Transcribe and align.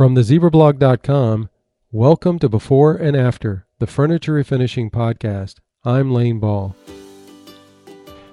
From 0.00 0.14
thezibrablog.com, 0.14 1.50
welcome 1.92 2.38
to 2.38 2.48
Before 2.48 2.94
and 2.94 3.14
After, 3.14 3.66
the 3.80 3.86
Furniture 3.86 4.32
Refinishing 4.32 4.90
Podcast. 4.90 5.56
I'm 5.84 6.10
Lane 6.10 6.40
Ball. 6.40 6.74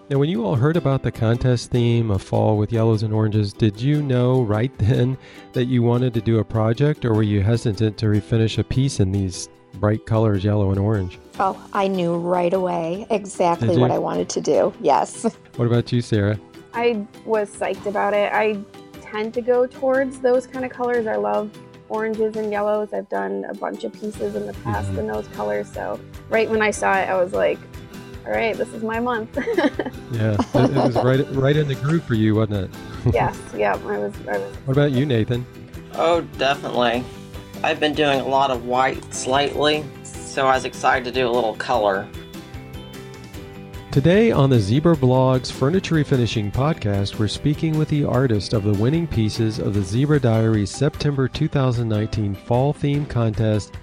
Now, 0.09 0.17
when 0.17 0.29
you 0.29 0.45
all 0.45 0.55
heard 0.55 0.77
about 0.77 1.03
the 1.03 1.11
contest 1.11 1.69
theme 1.69 2.09
of 2.09 2.21
fall 2.21 2.57
with 2.57 2.71
yellows 2.71 3.03
and 3.03 3.13
oranges, 3.13 3.51
did 3.51 3.81
you 3.81 4.01
know 4.01 4.43
right 4.43 4.71
then 4.77 5.17
that 5.51 5.65
you 5.65 5.83
wanted 5.83 6.13
to 6.13 6.21
do 6.21 6.39
a 6.39 6.45
project, 6.45 7.03
or 7.03 7.13
were 7.13 7.21
you 7.21 7.41
hesitant 7.41 7.97
to 7.97 8.05
refinish 8.05 8.57
a 8.57 8.63
piece 8.63 9.01
in 9.01 9.11
these 9.11 9.49
bright 9.73 10.05
colors, 10.05 10.45
yellow 10.45 10.69
and 10.69 10.79
orange? 10.79 11.19
Oh, 11.37 11.61
I 11.73 11.89
knew 11.89 12.15
right 12.15 12.53
away 12.53 13.05
exactly 13.09 13.77
what? 13.77 13.91
I 13.91 13.97
wanted 13.97 14.29
to 14.29 14.39
do. 14.39 14.73
Yes. 14.79 15.23
What 15.57 15.65
about 15.65 15.91
you, 15.91 16.01
Sarah? 16.01 16.39
I 16.73 17.05
was 17.25 17.49
psyched 17.49 17.87
about 17.87 18.13
it. 18.13 18.31
I 18.31 18.57
tend 19.11 19.33
to 19.35 19.41
go 19.41 19.65
towards 19.65 20.19
those 20.19 20.47
kind 20.47 20.65
of 20.65 20.71
colors. 20.71 21.07
I 21.07 21.15
love 21.15 21.49
oranges 21.89 22.35
and 22.35 22.51
yellows. 22.51 22.93
I've 22.93 23.09
done 23.09 23.45
a 23.49 23.53
bunch 23.53 23.83
of 23.83 23.93
pieces 23.93 24.35
in 24.35 24.45
the 24.45 24.53
past 24.53 24.89
Mhm. 24.91 24.97
in 24.99 25.07
those 25.07 25.27
colors. 25.29 25.71
So 25.71 25.99
right 26.29 26.49
when 26.49 26.61
I 26.61 26.71
saw 26.71 26.97
it, 26.97 27.07
I 27.09 27.21
was 27.21 27.33
like, 27.33 27.57
all 28.25 28.33
right, 28.33 28.55
this 28.57 28.67
is 28.73 28.83
my 28.83 28.99
month. 28.99 29.37
Yeah, 30.11 30.37
it, 30.53 30.71
it 30.71 30.75
was 30.75 30.95
right 30.95 31.25
right 31.35 31.55
in 31.57 31.67
the 31.67 31.75
groove 31.75 32.01
for 32.03 32.13
you, 32.13 32.35
wasn't 32.35 32.73
it? 32.73 32.79
yes, 33.13 33.37
yeah, 33.55 33.73
I 33.73 33.97
was, 33.97 34.13
I 34.27 34.37
was. 34.37 34.55
What 34.65 34.71
about 34.77 34.91
you, 34.93 35.05
Nathan? 35.05 35.45
Oh, 35.95 36.21
definitely. 36.37 37.03
I've 37.61 37.79
been 37.81 37.93
doing 37.93 38.21
a 38.21 38.27
lot 38.27 38.49
of 38.49 38.65
whites 38.65 39.27
lately, 39.27 39.83
so 40.03 40.47
I 40.47 40.55
was 40.55 40.63
excited 40.63 41.03
to 41.05 41.11
do 41.11 41.27
a 41.27 41.31
little 41.31 41.55
color. 41.55 42.07
Today 43.97 44.31
on 44.31 44.51
the 44.51 44.57
Zibra 44.57 44.95
Blogs 44.95 45.51
Furniture 45.51 45.95
Refinishing 45.95 46.53
Podcast, 46.53 47.17
we're 47.17 47.27
speaking 47.27 47.79
with 47.79 47.89
the 47.89 48.03
artist 48.03 48.53
of 48.53 48.63
the 48.63 48.73
winning 48.73 49.07
pieces 49.07 49.57
of 49.57 49.73
the 49.73 49.79
Zibra 49.79 50.21
Diaries 50.21 50.69
September 50.69 51.27
2019 51.27 52.35
Fall 52.35 52.73
Theme 52.73 53.07
Contest, 53.07 53.73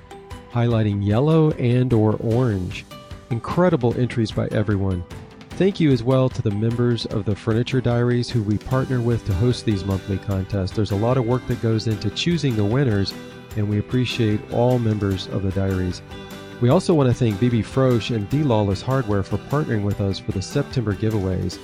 highlighting 0.53 1.05
yellow 1.05 1.51
and 1.55 1.93
or 1.93 2.12
orange. 2.19 2.87
Incredible 3.31 3.93
entries 3.98 4.31
by 4.31 4.47
everyone. 4.53 5.03
Thank 5.51 5.81
you 5.81 5.91
as 5.91 6.05
well 6.05 6.28
to 6.28 6.43
the 6.43 6.51
members 6.53 7.06
of 7.06 7.25
the 7.25 7.34
Furniture 7.34 7.81
Diaries 7.81 8.31
who 8.31 8.45
we 8.45 8.56
partner 8.56 9.01
with 9.01 9.27
to 9.27 9.34
host 9.34 9.65
these 9.65 9.84
monthly 9.84 10.19
contests. 10.19 10.71
There's 10.71 10.93
a 10.93 10.97
lot 10.97 11.17
of 11.17 11.27
work 11.27 11.45
that 11.49 11.61
goes 11.61 11.89
into 11.89 12.09
choosing 12.11 12.55
the 12.55 12.65
winners, 12.65 13.12
and 13.56 13.69
we 13.69 13.81
appreciate 13.81 14.39
all 14.53 14.78
members 14.78 15.27
of 15.27 15.43
the 15.43 15.51
Diaries. 15.51 16.03
We 16.60 16.69
also 16.69 16.94
want 16.94 17.08
to 17.10 17.14
thank 17.14 17.36
BB 17.41 17.64
Frosch 17.64 18.10
and 18.10 18.28
D 18.30 18.42
Lawless 18.42 18.80
Hardware 18.80 19.22
for 19.22 19.38
partnering 19.38 19.83
with 19.83 20.00
us 20.00 20.19
for 20.19 20.33
the 20.33 20.41
September 20.41 20.94
giveaways. 20.94 21.58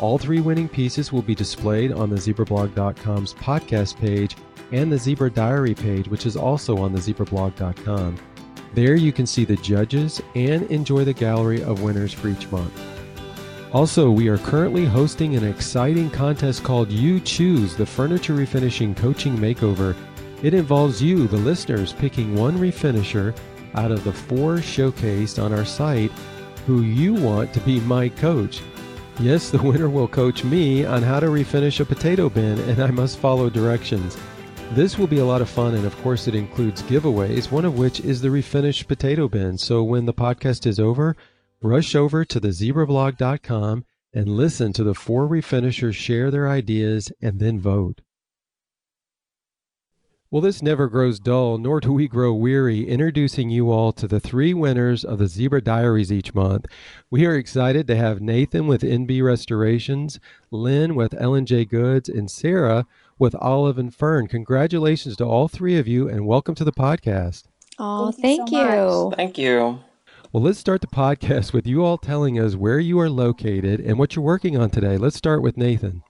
All 0.00 0.18
three 0.18 0.40
winning 0.40 0.68
pieces 0.68 1.12
will 1.12 1.22
be 1.22 1.34
displayed 1.34 1.92
on 1.92 2.08
the 2.08 2.16
zibrablog.com's 2.16 3.34
podcast 3.34 3.96
page 3.98 4.34
and 4.72 4.90
the 4.90 4.96
Zibra 4.96 5.32
Diary 5.32 5.74
page, 5.74 6.08
which 6.08 6.26
is 6.26 6.36
also 6.36 6.78
on 6.78 6.92
the 6.92 7.00
zibrablog.com. 7.00 8.18
There 8.72 8.94
you 8.94 9.12
can 9.12 9.26
see 9.26 9.44
the 9.44 9.56
judges 9.56 10.22
and 10.34 10.62
enjoy 10.70 11.04
the 11.04 11.12
gallery 11.12 11.62
of 11.62 11.82
winners 11.82 12.14
for 12.14 12.28
each 12.28 12.50
month. 12.50 12.72
Also, 13.72 14.10
we 14.10 14.28
are 14.28 14.38
currently 14.38 14.84
hosting 14.84 15.36
an 15.36 15.44
exciting 15.44 16.10
contest 16.10 16.64
called 16.64 16.90
You 16.90 17.20
Choose 17.20 17.76
the 17.76 17.86
Furniture 17.86 18.34
Refinishing 18.34 18.96
Coaching 18.96 19.36
Makeover. 19.36 19.94
It 20.42 20.54
involves 20.54 21.02
you, 21.02 21.28
the 21.28 21.36
listeners, 21.36 21.92
picking 21.92 22.34
one 22.34 22.58
refinisher 22.58 23.36
out 23.74 23.90
of 23.90 24.04
the 24.04 24.12
four 24.12 24.56
showcased 24.56 25.42
on 25.42 25.52
our 25.52 25.64
site 25.64 26.12
who 26.66 26.82
you 26.82 27.14
want 27.14 27.52
to 27.54 27.60
be 27.60 27.80
my 27.80 28.08
coach. 28.08 28.62
Yes, 29.18 29.50
the 29.50 29.62
winner 29.62 29.88
will 29.88 30.08
coach 30.08 30.44
me 30.44 30.84
on 30.84 31.02
how 31.02 31.20
to 31.20 31.26
refinish 31.26 31.80
a 31.80 31.84
potato 31.84 32.28
bin, 32.28 32.58
and 32.60 32.80
I 32.80 32.90
must 32.90 33.18
follow 33.18 33.50
directions. 33.50 34.16
This 34.72 34.96
will 34.96 35.08
be 35.08 35.18
a 35.18 35.24
lot 35.24 35.42
of 35.42 35.50
fun, 35.50 35.74
and 35.74 35.84
of 35.84 36.00
course, 36.02 36.28
it 36.28 36.34
includes 36.34 36.82
giveaways, 36.82 37.50
one 37.50 37.64
of 37.64 37.76
which 37.76 38.00
is 38.00 38.20
the 38.20 38.28
refinished 38.28 38.86
potato 38.86 39.28
bin. 39.28 39.58
So 39.58 39.82
when 39.82 40.06
the 40.06 40.14
podcast 40.14 40.64
is 40.66 40.78
over, 40.78 41.16
rush 41.60 41.94
over 41.94 42.24
to 42.24 42.40
thezibrablog.com 42.40 43.84
and 44.14 44.28
listen 44.28 44.72
to 44.72 44.84
the 44.84 44.94
four 44.94 45.28
refinishers 45.28 45.94
share 45.94 46.30
their 46.30 46.48
ideas 46.48 47.12
and 47.20 47.40
then 47.40 47.60
vote. 47.60 48.00
Well, 50.32 50.42
this 50.42 50.62
never 50.62 50.86
grows 50.86 51.18
dull, 51.18 51.58
nor 51.58 51.80
do 51.80 51.92
we 51.92 52.06
grow 52.06 52.32
weary, 52.32 52.88
introducing 52.88 53.50
you 53.50 53.72
all 53.72 53.90
to 53.94 54.06
the 54.06 54.20
three 54.20 54.54
winners 54.54 55.04
of 55.04 55.18
the 55.18 55.24
Zibra 55.24 55.60
Diaries 55.60 56.12
each 56.12 56.36
month. 56.36 56.66
We 57.10 57.26
are 57.26 57.34
excited 57.34 57.88
to 57.88 57.96
have 57.96 58.20
Nathan 58.20 58.68
with 58.68 58.82
NB 58.82 59.24
Restorations, 59.24 60.20
Lynn 60.52 60.94
with 60.94 61.20
L&J 61.20 61.64
Goods, 61.64 62.08
and 62.08 62.30
Sarah 62.30 62.86
with 63.18 63.34
Olive 63.40 63.76
and 63.76 63.92
Fern. 63.92 64.28
Congratulations 64.28 65.16
to 65.16 65.24
all 65.24 65.48
three 65.48 65.76
of 65.76 65.88
you, 65.88 66.08
and 66.08 66.28
welcome 66.28 66.54
to 66.54 66.62
the 66.62 66.70
podcast. 66.70 67.46
Oh, 67.80 68.12
Thank 68.12 68.48
thank 68.48 68.52
you 68.52 68.58
you. 68.58 68.64
so 68.64 69.08
much. 69.10 69.16
Thank 69.16 69.36
you. 69.36 69.80
Well, 70.32 70.44
let's 70.44 70.60
start 70.60 70.80
the 70.80 70.86
podcast 70.86 71.52
with 71.52 71.66
you 71.66 71.84
all 71.84 71.98
telling 71.98 72.38
us 72.38 72.54
where 72.54 72.78
you 72.78 73.00
are 73.00 73.10
located 73.10 73.80
and 73.80 73.98
what 73.98 74.14
you're 74.14 74.24
working 74.24 74.56
on 74.56 74.70
today. 74.70 74.96
Let's 74.96 75.16
start 75.16 75.42
with 75.42 75.56
Nathan. 75.56 76.04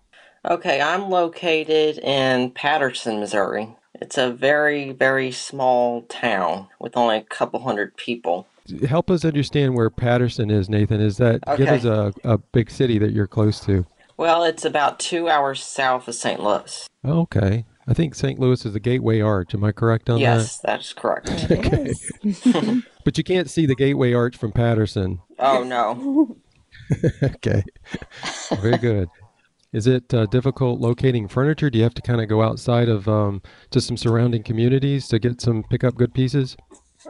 Okay, 0.44 0.78
I'm 0.82 1.08
located 1.08 1.96
in 2.00 2.50
Patterson, 2.50 3.18
Missouri. 3.18 3.76
It's 4.00 4.16
a 4.18 4.30
very, 4.30 4.92
very 4.92 5.30
small 5.30 6.02
town 6.02 6.68
with 6.78 6.96
only 6.96 7.18
a 7.18 7.22
couple 7.22 7.60
hundred 7.60 7.96
people. 7.96 8.46
Help 8.88 9.10
us 9.10 9.24
understand 9.24 9.74
where 9.74 9.90
Patterson 9.90 10.50
is, 10.50 10.68
Nathan. 10.68 11.00
Is 11.00 11.16
that 11.18 11.40
give 11.56 11.68
us 11.68 11.84
a, 11.84 12.12
a 12.24 12.38
big 12.38 12.70
city 12.70 12.98
that 12.98 13.12
you're 13.12 13.26
close 13.26 13.60
to? 13.60 13.84
Well, 14.16 14.44
it's 14.44 14.64
about 14.64 15.00
two 15.00 15.28
hours 15.28 15.62
south 15.62 16.06
of 16.06 16.14
St. 16.14 16.40
Louis. 16.40 16.88
Oh, 17.04 17.20
okay. 17.20 17.64
I 17.88 17.94
think 17.94 18.14
St. 18.14 18.38
Louis 18.38 18.64
is 18.64 18.72
the 18.72 18.80
Gateway 18.80 19.20
Arch. 19.20 19.54
Am 19.54 19.64
I 19.64 19.72
correct 19.72 20.08
on 20.08 20.16
that? 20.16 20.20
Yes, 20.20 20.58
that's 20.58 20.92
correct. 20.92 21.28
okay. 21.50 21.92
But 23.04 23.16
you 23.16 23.24
can't 23.24 23.48
see 23.48 23.66
the 23.66 23.74
Gateway 23.74 24.12
Arch 24.12 24.36
from 24.36 24.52
Patterson. 24.52 25.20
Oh, 25.38 25.64
no. 25.64 26.36
okay. 27.22 27.64
Very 28.60 28.76
good. 28.78 29.08
Is 29.72 29.86
it 29.86 30.12
uh, 30.12 30.26
difficult 30.26 30.80
locating 30.80 31.28
furniture? 31.28 31.70
Do 31.70 31.78
you 31.78 31.84
have 31.84 31.94
to 31.94 32.02
kind 32.02 32.20
of 32.20 32.28
go 32.28 32.42
outside 32.42 32.88
of 32.88 33.08
um, 33.08 33.40
to 33.70 33.80
some 33.80 33.96
surrounding 33.96 34.42
communities 34.42 35.06
to 35.08 35.18
get 35.18 35.40
some 35.40 35.62
pick 35.62 35.84
up 35.84 35.94
good 35.94 36.12
pieces? 36.12 36.56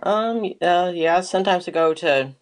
Um, 0.03 0.53
uh, 0.61 0.93
yeah, 0.95 1.21
sometimes 1.21 1.67
I 1.67 1.71
go 1.73 1.95
to 1.95 2.35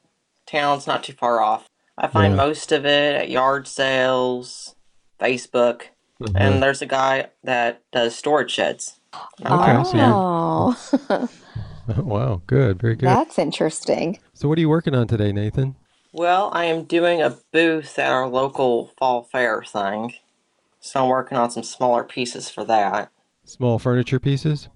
towns 0.46 0.86
not 0.86 1.04
too 1.04 1.12
far 1.12 1.40
off. 1.40 1.68
I 1.96 2.08
find 2.08 2.32
Yeah. 2.32 2.36
most 2.44 2.72
of 2.72 2.84
it 2.84 3.14
at 3.16 3.30
yard 3.30 3.68
sales, 3.68 4.74
Facebook, 5.20 5.82
Mhm. 6.20 6.32
and 6.34 6.62
there's 6.62 6.82
a 6.82 6.86
guy 6.86 7.28
that 7.44 7.82
does 7.92 8.16
storage 8.16 8.50
sheds. 8.50 8.98
Okay, 9.46 9.72
Oh, 9.76 10.76
wow, 11.96 12.42
good, 12.46 12.80
very 12.80 12.96
good. 12.96 13.06
that's 13.06 13.38
interesting. 13.38 14.18
So, 14.34 14.48
what 14.48 14.58
are 14.58 14.60
you 14.60 14.68
working 14.68 14.94
on 14.94 15.06
today, 15.06 15.32
Nathan? 15.32 15.76
Well, 16.12 16.50
I 16.52 16.64
am 16.64 16.84
doing 16.84 17.20
a 17.20 17.36
booth 17.52 17.98
at 17.98 18.10
our 18.10 18.28
local 18.28 18.92
fall 18.98 19.22
fair 19.24 19.62
thing. 19.62 20.14
So 20.80 21.02
I'm 21.02 21.08
working 21.08 21.36
on 21.36 21.50
some 21.50 21.62
smaller 21.62 22.04
pieces 22.04 22.48
for 22.48 22.64
that. 22.64 23.10
Small 23.44 23.78
furniture 23.78 24.18
pieces. 24.20 24.68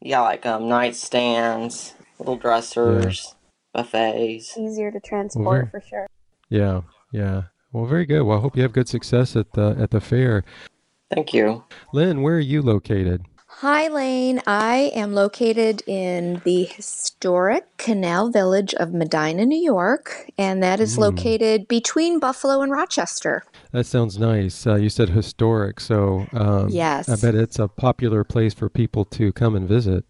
Yeah, 0.00 0.20
like 0.20 0.44
um 0.46 0.64
nightstands, 0.64 1.94
little 2.18 2.36
dressers, 2.36 3.34
buffets. 3.72 4.56
Easier 4.56 4.90
to 4.90 5.00
transport 5.00 5.56
very- 5.56 5.70
for 5.70 5.80
sure. 5.88 6.06
Yeah, 6.48 6.82
yeah. 7.12 7.42
Well, 7.72 7.86
very 7.86 8.06
good. 8.06 8.22
Well, 8.22 8.38
I 8.38 8.40
hope 8.40 8.56
you 8.56 8.62
have 8.62 8.72
good 8.72 8.88
success 8.88 9.34
at 9.36 9.52
the 9.52 9.76
at 9.78 9.90
the 9.90 10.00
fair. 10.00 10.44
Thank 11.12 11.32
you. 11.34 11.64
Lynn, 11.92 12.22
where 12.22 12.36
are 12.36 12.40
you 12.40 12.62
located? 12.62 13.24
Hi, 13.60 13.88
Lane. 13.88 14.42
I 14.46 14.92
am 14.94 15.14
located 15.14 15.82
in 15.86 16.42
the 16.44 16.64
historic 16.64 17.64
Canal 17.78 18.28
Village 18.30 18.74
of 18.74 18.92
Medina, 18.92 19.46
New 19.46 19.58
York, 19.58 20.30
and 20.36 20.62
that 20.62 20.78
is 20.78 20.96
Mm. 20.96 20.98
located 20.98 21.66
between 21.66 22.18
Buffalo 22.18 22.60
and 22.60 22.70
Rochester. 22.70 23.44
That 23.72 23.86
sounds 23.86 24.18
nice. 24.18 24.66
Uh, 24.66 24.74
you 24.74 24.90
said 24.90 25.08
historic, 25.08 25.80
so 25.80 26.26
um, 26.34 26.68
Yes. 26.68 27.08
I 27.08 27.16
bet 27.16 27.34
it's 27.34 27.58
a 27.58 27.66
popular 27.66 28.24
place 28.24 28.52
for 28.52 28.68
people 28.68 29.06
to 29.06 29.32
come 29.32 29.56
and 29.56 29.66
visit. 29.66 30.04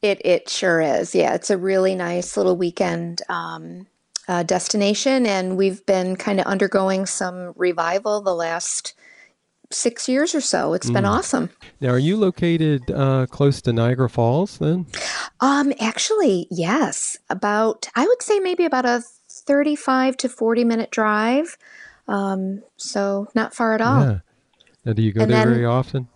It 0.00 0.22
it 0.24 0.48
sure 0.48 0.80
is. 0.80 1.14
Yeah, 1.14 1.34
it's 1.34 1.50
a 1.50 1.58
really 1.58 1.94
nice 1.94 2.34
little 2.34 2.56
weekend 2.56 3.20
um, 3.28 3.88
uh, 4.26 4.42
destination, 4.42 5.26
and 5.26 5.58
we've 5.58 5.84
been 5.84 6.16
kind 6.16 6.40
of 6.40 6.46
undergoing 6.46 7.04
some 7.04 7.52
revival 7.56 8.22
the 8.22 8.34
last 8.34 8.94
six 9.70 10.08
years 10.08 10.34
or 10.34 10.40
so. 10.40 10.74
It's 10.74 10.90
been 10.90 11.04
Mm. 11.04 11.10
awesome. 11.10 11.50
Now, 11.80 11.90
are 11.90 11.98
you 11.98 12.16
located 12.16 12.90
uh, 12.90 13.26
close 13.26 13.60
to 13.62 13.72
Niagara 13.72 14.08
Falls? 14.08 14.58
Then 14.58 14.86
Um, 15.40 15.72
actually, 15.80 16.46
yes, 16.50 17.16
about 17.30 17.88
I 17.94 18.06
would 18.06 18.22
say 18.22 18.38
maybe 18.40 18.64
about 18.64 18.84
a 18.86 19.02
thirty-five 19.30 20.16
to 20.18 20.28
forty 20.28 20.64
minute 20.64 20.90
drive. 20.90 21.56
Um, 22.08 22.62
so 22.76 23.28
not 23.34 23.54
far 23.54 23.74
at 23.74 23.80
all. 23.80 24.00
yeah. 24.00 24.18
Now, 24.84 24.92
do 24.92 25.02
you 25.02 25.12
go 25.12 25.22
And 25.22 25.30
there 25.32 25.44
then- 25.44 25.54
very 25.54 25.64
often? 25.66 26.08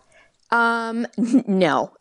Um, 0.53 1.07
no. 1.17 1.93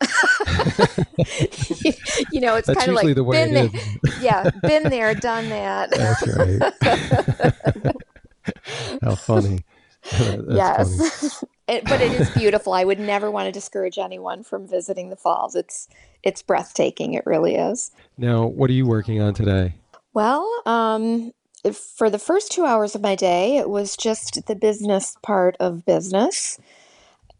you 2.32 2.40
know, 2.40 2.56
it's 2.56 2.68
kind 2.68 2.88
of 2.88 2.94
like 2.96 3.14
the 3.14 3.22
way 3.22 3.44
been 3.44 3.54
there, 3.54 3.70
yeah, 4.20 4.50
been 4.62 4.82
there, 4.84 5.14
done 5.14 5.48
that. 5.50 5.90
That's 5.96 6.26
right. 6.36 7.94
How 9.02 9.14
funny. 9.14 9.64
Yes. 10.48 11.44
it, 11.68 11.84
but 11.84 12.00
it 12.00 12.12
is 12.12 12.30
beautiful. 12.30 12.72
I 12.72 12.84
would 12.84 12.98
never 12.98 13.30
want 13.30 13.46
to 13.46 13.52
discourage 13.52 13.98
anyone 13.98 14.42
from 14.42 14.66
visiting 14.66 15.10
the 15.10 15.16
falls. 15.16 15.54
It's 15.54 15.88
it's 16.22 16.42
breathtaking. 16.42 17.14
It 17.14 17.24
really 17.26 17.54
is. 17.54 17.90
Now, 18.18 18.46
what 18.46 18.70
are 18.70 18.74
you 18.74 18.86
working 18.86 19.20
on 19.20 19.34
today? 19.34 19.74
Well, 20.12 20.50
um, 20.66 21.32
for 21.72 22.10
the 22.10 22.18
first 22.18 22.50
two 22.50 22.64
hours 22.64 22.94
of 22.94 23.02
my 23.02 23.14
day, 23.14 23.56
it 23.56 23.68
was 23.68 23.96
just 23.96 24.46
the 24.46 24.56
business 24.56 25.16
part 25.22 25.56
of 25.60 25.84
business 25.84 26.58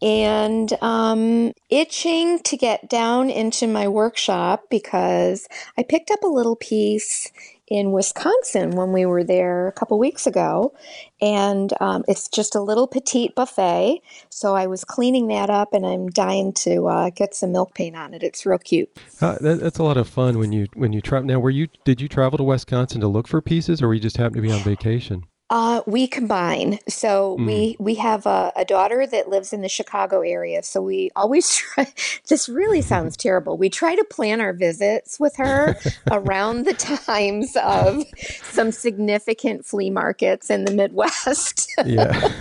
and 0.01 0.73
um, 0.81 1.53
itching 1.69 2.39
to 2.39 2.57
get 2.57 2.89
down 2.89 3.29
into 3.29 3.67
my 3.67 3.87
workshop 3.87 4.65
because 4.69 5.47
I 5.77 5.83
picked 5.83 6.09
up 6.09 6.23
a 6.23 6.27
little 6.27 6.55
piece 6.55 7.31
in 7.71 7.93
Wisconsin 7.93 8.71
when 8.71 8.91
we 8.91 9.05
were 9.05 9.23
there 9.23 9.69
a 9.69 9.71
couple 9.71 9.97
weeks 9.97 10.27
ago. 10.27 10.73
And 11.21 11.71
um, 11.79 12.03
it's 12.05 12.27
just 12.27 12.53
a 12.53 12.59
little 12.59 12.85
petite 12.85 13.33
buffet. 13.33 14.01
So 14.29 14.55
I 14.55 14.67
was 14.67 14.83
cleaning 14.83 15.27
that 15.27 15.49
up 15.49 15.73
and 15.73 15.85
I'm 15.85 16.09
dying 16.09 16.51
to 16.53 16.87
uh, 16.89 17.09
get 17.11 17.33
some 17.33 17.53
milk 17.53 17.73
paint 17.73 17.95
on 17.95 18.13
it. 18.13 18.23
It's 18.23 18.45
real 18.45 18.57
cute. 18.57 18.89
Uh, 19.21 19.37
that, 19.39 19.61
that's 19.61 19.79
a 19.79 19.83
lot 19.83 19.95
of 19.95 20.09
fun 20.09 20.37
when 20.37 20.51
you 20.51 20.67
when 20.73 20.91
you 20.91 20.99
travel. 20.99 21.27
Now, 21.27 21.39
were 21.39 21.49
you 21.49 21.69
did 21.85 22.01
you 22.01 22.09
travel 22.09 22.37
to 22.37 22.43
Wisconsin 22.43 22.99
to 22.99 23.07
look 23.07 23.29
for 23.29 23.41
pieces, 23.41 23.81
or 23.81 23.87
were 23.87 23.93
you 23.93 24.01
just 24.01 24.17
happened 24.17 24.35
to 24.35 24.41
be 24.41 24.51
on 24.51 24.59
vacation? 24.59 25.23
Uh, 25.51 25.81
we 25.85 26.07
combine. 26.07 26.79
So 26.87 27.35
mm. 27.37 27.45
we 27.45 27.75
we 27.77 27.95
have 27.95 28.25
a, 28.25 28.53
a, 28.55 28.63
daughter 28.63 29.05
that 29.05 29.27
lives 29.27 29.51
in 29.51 29.59
the 29.59 29.67
Chicago 29.67 30.21
area. 30.21 30.63
So 30.63 30.81
we 30.81 31.11
always 31.13 31.53
try. 31.57 31.91
This 32.29 32.47
really 32.47 32.81
sounds 32.81 33.17
terrible. 33.17 33.57
We 33.57 33.69
try 33.69 33.97
to 33.97 34.03
plan 34.05 34.39
our 34.39 34.53
visits 34.53 35.19
with 35.19 35.35
her 35.35 35.75
around 36.11 36.65
the 36.65 36.73
times 36.73 37.57
of 37.57 38.05
some 38.43 38.71
significant 38.71 39.65
flea 39.65 39.89
markets 39.89 40.49
in 40.49 40.63
the 40.63 40.71
Midwest. 40.71 41.69
yeah. 41.85 42.31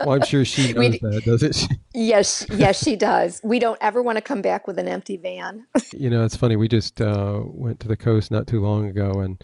well, 0.00 0.12
I'm 0.12 0.24
sure 0.26 0.44
she 0.44 0.74
knows 0.74 0.76
we, 0.76 0.98
that, 0.98 1.22
does 1.24 1.42
it? 1.42 1.66
yes, 1.94 2.44
yes, 2.50 2.84
she 2.84 2.94
does. 2.94 3.40
We 3.42 3.58
don't 3.58 3.78
ever 3.80 4.02
want 4.02 4.18
to 4.18 4.22
come 4.22 4.42
back 4.42 4.66
with 4.66 4.78
an 4.78 4.86
empty 4.86 5.16
van. 5.16 5.66
you 5.92 6.10
know, 6.10 6.26
it's 6.26 6.36
funny. 6.36 6.56
We 6.56 6.68
just 6.68 7.00
uh, 7.00 7.40
went 7.42 7.80
to 7.80 7.88
the 7.88 7.96
coast 7.96 8.30
not 8.30 8.46
too 8.46 8.60
long 8.60 8.84
ago, 8.84 9.20
and 9.20 9.42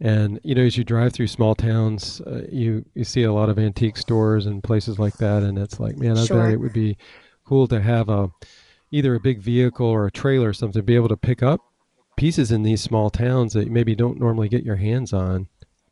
and 0.00 0.40
you 0.42 0.54
know, 0.54 0.62
as 0.62 0.76
you 0.76 0.84
drive 0.84 1.12
through 1.12 1.28
small 1.28 1.54
towns, 1.54 2.20
uh, 2.20 2.42
you 2.50 2.84
you 2.94 3.04
see 3.04 3.22
a 3.22 3.32
lot 3.32 3.48
of 3.48 3.58
antique 3.58 3.96
stores 3.96 4.46
and 4.46 4.62
places 4.62 4.98
like 4.98 5.16
that, 5.18 5.42
and 5.42 5.58
it's 5.58 5.80
like, 5.80 5.96
man, 5.96 6.18
I 6.18 6.24
sure. 6.24 6.42
bet 6.42 6.52
it 6.52 6.60
would 6.60 6.72
be 6.72 6.96
cool 7.44 7.66
to 7.68 7.80
have 7.80 8.08
a 8.08 8.30
either 8.90 9.14
a 9.14 9.20
big 9.20 9.40
vehicle 9.40 9.86
or 9.86 10.06
a 10.06 10.10
trailer 10.10 10.50
or 10.50 10.52
something 10.52 10.80
to 10.80 10.84
be 10.84 10.94
able 10.94 11.08
to 11.08 11.16
pick 11.16 11.42
up 11.42 11.60
pieces 12.16 12.52
in 12.52 12.62
these 12.62 12.82
small 12.82 13.10
towns 13.10 13.52
that 13.52 13.66
you 13.66 13.70
maybe 13.70 13.94
don't 13.94 14.18
normally 14.18 14.48
get 14.48 14.64
your 14.64 14.76
hands 14.76 15.12
on. 15.12 15.48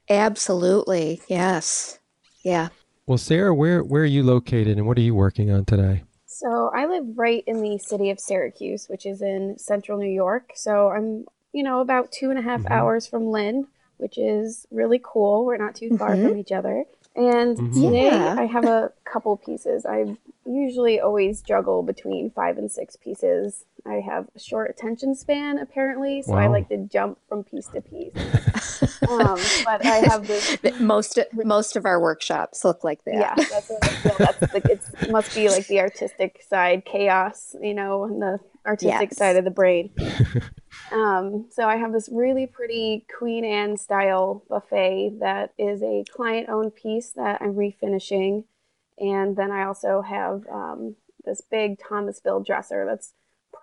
Absolutely, 0.08 1.20
yes, 1.28 1.98
yeah. 2.44 2.68
Well, 3.06 3.18
Sarah, 3.18 3.54
where 3.54 3.82
where 3.82 4.02
are 4.02 4.06
you 4.06 4.22
located, 4.22 4.76
and 4.76 4.86
what 4.86 4.98
are 4.98 5.02
you 5.02 5.14
working 5.14 5.50
on 5.50 5.64
today? 5.64 6.02
So 6.26 6.70
I 6.74 6.86
live 6.86 7.04
right 7.16 7.44
in 7.46 7.62
the 7.62 7.78
city 7.78 8.10
of 8.10 8.18
Syracuse, 8.18 8.86
which 8.88 9.06
is 9.06 9.22
in 9.22 9.56
central 9.56 9.98
New 9.98 10.10
York. 10.10 10.50
So 10.56 10.88
I'm, 10.90 11.26
you 11.52 11.62
know, 11.62 11.80
about 11.80 12.10
two 12.10 12.28
and 12.30 12.38
a 12.38 12.42
half 12.42 12.62
mm-hmm. 12.62 12.72
hours 12.72 13.06
from 13.06 13.26
Lynn, 13.28 13.68
which 13.98 14.18
is 14.18 14.66
really 14.70 15.00
cool. 15.02 15.44
We're 15.44 15.56
not 15.56 15.74
too 15.74 15.96
far 15.96 16.10
mm-hmm. 16.10 16.28
from 16.28 16.38
each 16.38 16.52
other. 16.52 16.84
And 17.16 17.56
mm-hmm. 17.56 17.82
today 17.82 18.06
yeah. 18.06 18.36
I 18.38 18.46
have 18.46 18.64
a 18.64 18.92
couple 19.04 19.36
pieces. 19.36 19.86
I 19.86 20.16
usually 20.44 21.00
always 21.00 21.42
juggle 21.42 21.82
between 21.82 22.30
five 22.30 22.58
and 22.58 22.70
six 22.70 22.96
pieces. 22.96 23.64
I 23.86 24.00
have 24.00 24.28
a 24.34 24.38
short 24.38 24.70
attention 24.70 25.14
span 25.14 25.58
apparently, 25.58 26.22
so 26.22 26.32
wow. 26.32 26.38
I 26.38 26.46
like 26.46 26.68
to 26.70 26.78
jump 26.78 27.18
from 27.28 27.44
piece 27.44 27.66
to 27.68 27.82
piece. 27.82 28.14
um, 29.08 29.38
but 29.64 29.84
I 29.84 29.96
have 30.08 30.26
this. 30.26 30.56
Most 30.80 31.18
most 31.32 31.76
of 31.76 31.84
our 31.84 32.00
workshops 32.00 32.64
look 32.64 32.82
like 32.82 33.04
that. 33.04 33.14
Yeah, 33.14 33.34
that's 33.34 33.68
what 33.68 33.84
I 33.84 33.88
feel. 33.88 34.16
That's 34.18 34.54
like 34.54 34.64
it 34.64 35.10
must 35.10 35.34
be 35.34 35.48
like 35.48 35.66
the 35.66 35.80
artistic 35.80 36.42
side, 36.48 36.84
chaos, 36.84 37.54
you 37.60 37.74
know, 37.74 38.04
and 38.04 38.22
the 38.22 38.40
artistic 38.66 39.10
yes. 39.10 39.16
side 39.18 39.36
of 39.36 39.44
the 39.44 39.50
brain. 39.50 39.90
Um, 40.92 41.46
so 41.50 41.68
I 41.68 41.76
have 41.76 41.92
this 41.92 42.08
really 42.12 42.46
pretty 42.46 43.06
Queen 43.18 43.44
Anne 43.44 43.76
style 43.76 44.44
buffet 44.48 45.18
that 45.20 45.52
is 45.58 45.82
a 45.82 46.04
client 46.10 46.48
owned 46.48 46.74
piece 46.74 47.10
that 47.12 47.40
I'm 47.40 47.54
refinishing. 47.54 48.44
And 48.98 49.36
then 49.36 49.50
I 49.50 49.64
also 49.64 50.02
have 50.02 50.44
um, 50.52 50.96
this 51.24 51.40
big 51.40 51.78
Thomasville 51.78 52.42
dresser 52.42 52.84
that's 52.86 53.12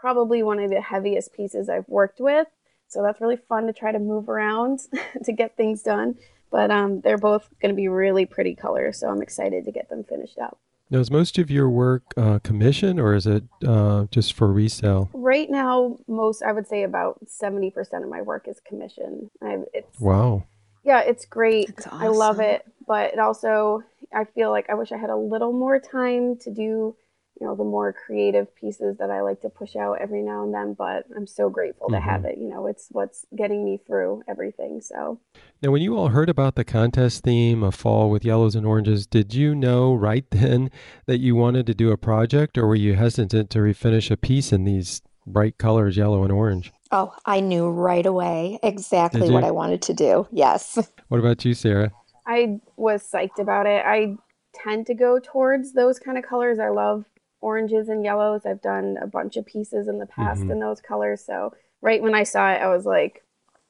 probably 0.01 0.41
one 0.41 0.59
of 0.59 0.71
the 0.71 0.81
heaviest 0.81 1.31
pieces 1.31 1.69
I've 1.69 1.87
worked 1.87 2.19
with. 2.19 2.47
So 2.87 3.03
that's 3.03 3.21
really 3.21 3.37
fun 3.37 3.67
to 3.67 3.73
try 3.73 3.91
to 3.91 3.99
move 3.99 4.27
around 4.27 4.81
to 5.23 5.31
get 5.31 5.55
things 5.55 5.83
done. 5.83 6.15
But 6.49 6.71
um, 6.71 6.99
they're 7.01 7.17
both 7.17 7.47
going 7.61 7.73
to 7.73 7.75
be 7.75 7.87
really 7.87 8.25
pretty 8.25 8.55
colors. 8.55 8.99
So 8.99 9.07
I'm 9.07 9.21
excited 9.21 9.63
to 9.63 9.71
get 9.71 9.89
them 9.89 10.03
finished 10.03 10.37
up. 10.39 10.57
Now, 10.89 10.99
is 10.99 11.09
most 11.09 11.37
of 11.37 11.49
your 11.49 11.69
work 11.69 12.03
uh, 12.17 12.39
commission 12.39 12.99
or 12.99 13.15
is 13.15 13.25
it 13.25 13.43
uh, 13.65 14.07
just 14.11 14.33
for 14.33 14.51
resale? 14.51 15.09
Right 15.13 15.49
now, 15.49 15.99
most 16.09 16.43
I 16.43 16.51
would 16.51 16.67
say 16.67 16.83
about 16.83 17.17
seventy 17.27 17.71
percent 17.71 18.03
of 18.03 18.09
my 18.09 18.21
work 18.21 18.49
is 18.49 18.59
commission. 18.59 19.31
I, 19.41 19.59
it's 19.73 20.01
wow. 20.01 20.43
Yeah, 20.83 20.99
it's 20.99 21.25
great. 21.25 21.71
Awesome. 21.87 22.01
I 22.01 22.07
love 22.07 22.41
it, 22.41 22.65
but 22.85 23.13
it 23.13 23.19
also 23.19 23.83
I 24.13 24.25
feel 24.25 24.51
like 24.51 24.69
I 24.69 24.73
wish 24.73 24.91
I 24.91 24.97
had 24.97 25.09
a 25.09 25.15
little 25.15 25.53
more 25.53 25.79
time 25.79 26.35
to 26.39 26.51
do 26.51 26.97
you 27.41 27.47
know 27.47 27.55
the 27.55 27.63
more 27.63 27.91
creative 27.91 28.55
pieces 28.55 28.97
that 28.99 29.09
I 29.09 29.21
like 29.21 29.41
to 29.41 29.49
push 29.49 29.75
out 29.75 29.99
every 29.99 30.21
now 30.21 30.43
and 30.43 30.53
then. 30.53 30.75
But 30.75 31.05
I'm 31.15 31.25
so 31.25 31.49
grateful 31.49 31.87
mm-hmm. 31.87 31.95
to 31.95 32.01
have 32.01 32.23
it. 32.23 32.37
You 32.37 32.47
know, 32.47 32.67
it's 32.67 32.87
what's 32.91 33.25
getting 33.35 33.65
me 33.65 33.81
through 33.85 34.21
everything. 34.27 34.79
So 34.79 35.19
now, 35.63 35.71
when 35.71 35.81
you 35.81 35.97
all 35.97 36.09
heard 36.09 36.29
about 36.29 36.53
the 36.53 36.63
contest 36.63 37.23
theme 37.23 37.63
of 37.63 37.73
fall 37.73 38.11
with 38.11 38.23
yellows 38.23 38.55
and 38.55 38.65
oranges, 38.65 39.07
did 39.07 39.33
you 39.33 39.55
know 39.55 39.93
right 39.93 40.25
then 40.31 40.69
that 41.07 41.19
you 41.19 41.35
wanted 41.35 41.65
to 41.65 41.73
do 41.73 41.91
a 41.91 41.97
project, 41.97 42.59
or 42.59 42.67
were 42.67 42.75
you 42.75 42.93
hesitant 42.93 43.49
to 43.49 43.59
refinish 43.59 44.11
a 44.11 44.17
piece 44.17 44.53
in 44.53 44.63
these 44.63 45.01
bright 45.25 45.57
colors, 45.57 45.97
yellow 45.97 46.23
and 46.23 46.31
orange? 46.31 46.71
Oh, 46.91 47.13
I 47.25 47.39
knew 47.39 47.69
right 47.69 48.05
away 48.05 48.59
exactly 48.61 49.31
what 49.31 49.43
I 49.43 49.51
wanted 49.51 49.81
to 49.83 49.93
do. 49.93 50.27
Yes. 50.31 50.77
What 51.07 51.19
about 51.19 51.43
you, 51.43 51.53
Sarah? 51.53 51.91
I 52.25 52.61
was 52.77 53.03
psyched 53.03 53.39
about 53.39 53.65
it. 53.65 53.83
I 53.85 54.15
tend 54.53 54.87
to 54.87 54.93
go 54.93 55.19
towards 55.19 55.73
those 55.73 55.99
kind 55.99 56.17
of 56.17 56.23
colors. 56.23 56.57
I 56.57 56.69
love 56.69 57.03
oranges 57.41 57.89
and 57.89 58.03
yellows. 58.03 58.45
I've 58.45 58.61
done 58.61 58.97
a 59.01 59.07
bunch 59.07 59.37
of 59.37 59.45
pieces 59.45 59.87
in 59.87 59.99
the 59.99 60.05
past 60.05 60.41
mm-hmm. 60.41 60.51
in 60.51 60.59
those 60.59 60.79
colors. 60.79 61.23
So 61.25 61.53
right 61.81 62.01
when 62.01 62.15
I 62.15 62.23
saw 62.23 62.51
it, 62.51 62.61
I 62.61 62.67
was 62.67 62.85
like, 62.85 63.23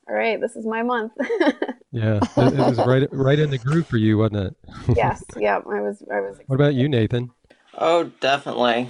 all 0.08 0.16
right, 0.16 0.40
this 0.40 0.56
is 0.56 0.66
my 0.66 0.84
month. 0.84 1.14
yeah, 1.92 2.20
it, 2.38 2.54
it, 2.54 2.58
was 2.58 2.78
right 2.86 3.08
right 3.12 3.40
in 3.40 3.50
the 3.50 3.58
groove 3.58 3.88
for 3.88 3.98
you, 3.98 4.18
wasn't 4.18 4.48
it? 4.48 4.56
yes, 4.96 5.24
yeah, 5.38 5.58
I 5.58 5.82
was. 5.82 6.04
I 6.12 6.20
was. 6.20 6.38
What 6.48 6.56
about 6.56 6.74
you, 6.74 6.90
Nathan? 6.90 7.32
Oh, 7.78 8.12
definitely. 8.20 8.90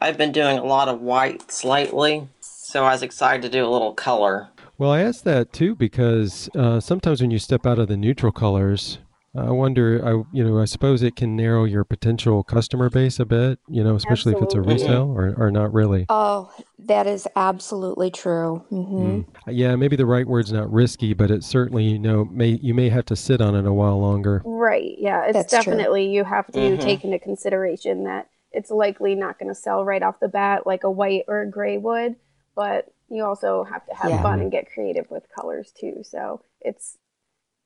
I've 0.00 0.18
been 0.18 0.32
doing 0.32 0.58
a 0.58 0.64
lot 0.64 0.88
of 0.88 1.00
whites 1.00 1.64
lately, 1.64 2.28
so 2.40 2.84
I 2.84 2.92
was 2.92 3.02
excited 3.02 3.42
to 3.42 3.48
do 3.48 3.64
a 3.64 3.70
little 3.70 3.94
color. 3.94 4.48
Well, 4.78 4.90
I 4.90 5.00
asked 5.00 5.24
that 5.24 5.52
too 5.52 5.74
because 5.74 6.50
uh, 6.54 6.80
sometimes 6.80 7.22
when 7.22 7.30
you 7.30 7.38
step 7.38 7.64
out 7.64 7.78
of 7.78 7.88
the 7.88 7.96
neutral 7.96 8.32
colors, 8.32 8.98
I 9.36 9.50
wonder, 9.50 10.00
I 10.04 10.10
you 10.32 10.44
know, 10.44 10.60
I 10.60 10.64
suppose 10.64 11.02
it 11.02 11.16
can 11.16 11.36
narrow 11.36 11.64
your 11.64 11.84
potential 11.84 12.42
customer 12.42 12.90
base 12.90 13.18
a 13.18 13.24
bit, 13.24 13.58
you 13.68 13.82
know, 13.84 13.94
especially 13.94 14.32
absolutely. 14.32 14.60
if 14.60 14.66
it's 14.72 14.82
a 14.82 14.88
resale 14.88 15.10
or, 15.10 15.34
or 15.36 15.50
not 15.50 15.72
really. 15.72 16.06
Oh, 16.08 16.52
that 16.78 17.06
is 17.06 17.26
absolutely 17.36 18.10
true. 18.10 18.64
Mm-hmm. 18.70 18.96
Mm. 18.96 19.26
Yeah, 19.48 19.76
maybe 19.76 19.96
the 19.96 20.06
right 20.06 20.26
word's 20.26 20.52
not 20.52 20.70
risky, 20.72 21.14
but 21.14 21.30
it 21.30 21.44
certainly, 21.44 21.84
you 21.84 21.98
know, 21.98 22.24
may 22.26 22.58
you 22.62 22.74
may 22.74 22.88
have 22.88 23.04
to 23.06 23.16
sit 23.16 23.40
on 23.40 23.54
it 23.54 23.66
a 23.66 23.72
while 23.72 24.00
longer. 24.00 24.42
Right. 24.44 24.94
Yeah, 24.98 25.24
it's 25.24 25.34
That's 25.34 25.50
definitely 25.50 26.06
true. 26.06 26.14
you 26.14 26.24
have 26.24 26.46
to 26.52 26.58
mm-hmm. 26.58 26.82
take 26.82 27.04
into 27.04 27.18
consideration 27.18 28.04
that 28.04 28.28
it's 28.52 28.70
likely 28.70 29.14
not 29.14 29.38
going 29.38 29.48
to 29.48 29.54
sell 29.54 29.84
right 29.84 30.02
off 30.02 30.20
the 30.20 30.28
bat 30.28 30.66
like 30.66 30.84
a 30.84 30.90
white 30.90 31.24
or 31.28 31.42
a 31.42 31.50
gray 31.50 31.78
would, 31.78 32.16
but 32.54 32.86
you 33.08 33.24
also 33.24 33.64
have 33.64 33.84
to 33.86 33.94
have 33.94 34.10
yeah. 34.10 34.22
fun 34.22 34.40
and 34.40 34.50
get 34.50 34.70
creative 34.72 35.10
with 35.10 35.24
colors 35.34 35.72
too. 35.78 36.02
So 36.02 36.42
it's 36.60 36.96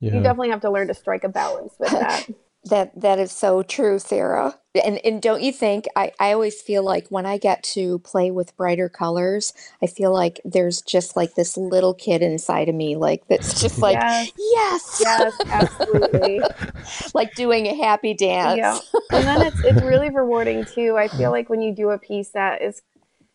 yeah. 0.01 0.15
you 0.15 0.21
definitely 0.21 0.49
have 0.49 0.61
to 0.61 0.71
learn 0.71 0.87
to 0.87 0.93
strike 0.93 1.23
a 1.23 1.29
balance 1.29 1.73
with 1.79 1.91
that. 1.91 2.27
that 2.65 2.99
that 2.99 3.19
is 3.19 3.31
so 3.31 3.63
true, 3.63 3.99
Sarah. 3.99 4.55
And 4.83 4.99
and 5.05 5.21
don't 5.21 5.41
you 5.41 5.51
think 5.51 5.85
I, 5.95 6.11
I 6.19 6.31
always 6.33 6.61
feel 6.61 6.83
like 6.83 7.07
when 7.09 7.25
I 7.25 7.37
get 7.37 7.63
to 7.75 7.99
play 7.99 8.31
with 8.31 8.55
brighter 8.55 8.89
colors, 8.89 9.53
I 9.81 9.87
feel 9.87 10.11
like 10.11 10.39
there's 10.43 10.81
just 10.81 11.15
like 11.15 11.35
this 11.35 11.55
little 11.55 11.93
kid 11.93 12.21
inside 12.21 12.69
of 12.69 12.75
me, 12.75 12.95
like 12.95 13.27
that's 13.27 13.61
just 13.61 13.79
like 13.79 13.95
yes, 13.95 14.31
yes, 14.37 14.99
yes 15.01 15.41
absolutely, 15.47 16.41
like 17.13 17.33
doing 17.35 17.67
a 17.67 17.75
happy 17.75 18.13
dance. 18.13 18.57
Yeah, 18.57 18.79
and 19.11 19.25
then 19.25 19.41
it's 19.47 19.63
it's 19.63 19.81
really 19.81 20.09
rewarding 20.09 20.65
too. 20.65 20.97
I 20.97 21.07
feel 21.09 21.31
like 21.31 21.49
when 21.49 21.61
you 21.61 21.73
do 21.75 21.89
a 21.89 21.99
piece 21.99 22.29
that 22.29 22.61
is, 22.61 22.81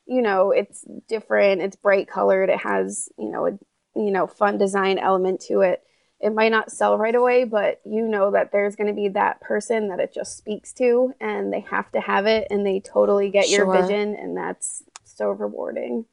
you 0.06 0.22
know, 0.22 0.52
it's 0.52 0.84
different, 1.08 1.62
it's 1.62 1.76
bright 1.76 2.08
colored, 2.08 2.48
it 2.48 2.60
has 2.60 3.08
you 3.18 3.30
know 3.30 3.46
a 3.46 3.50
you 3.96 4.10
know 4.10 4.26
fun 4.26 4.56
design 4.56 4.98
element 4.98 5.40
to 5.48 5.60
it 5.60 5.82
it 6.20 6.34
might 6.34 6.50
not 6.50 6.72
sell 6.72 6.96
right 6.96 7.14
away, 7.14 7.44
but 7.44 7.80
you 7.84 8.02
know 8.02 8.30
that 8.30 8.50
there's 8.52 8.74
going 8.74 8.88
to 8.88 8.94
be 8.94 9.08
that 9.08 9.40
person 9.40 9.88
that 9.88 10.00
it 10.00 10.14
just 10.14 10.36
speaks 10.36 10.72
to 10.74 11.12
and 11.20 11.52
they 11.52 11.60
have 11.60 11.90
to 11.92 12.00
have 12.00 12.26
it 12.26 12.46
and 12.50 12.66
they 12.66 12.80
totally 12.80 13.30
get 13.30 13.46
sure. 13.46 13.66
your 13.66 13.82
vision 13.82 14.14
and 14.14 14.36
that's 14.36 14.82
so 15.04 15.30
rewarding. 15.30 16.06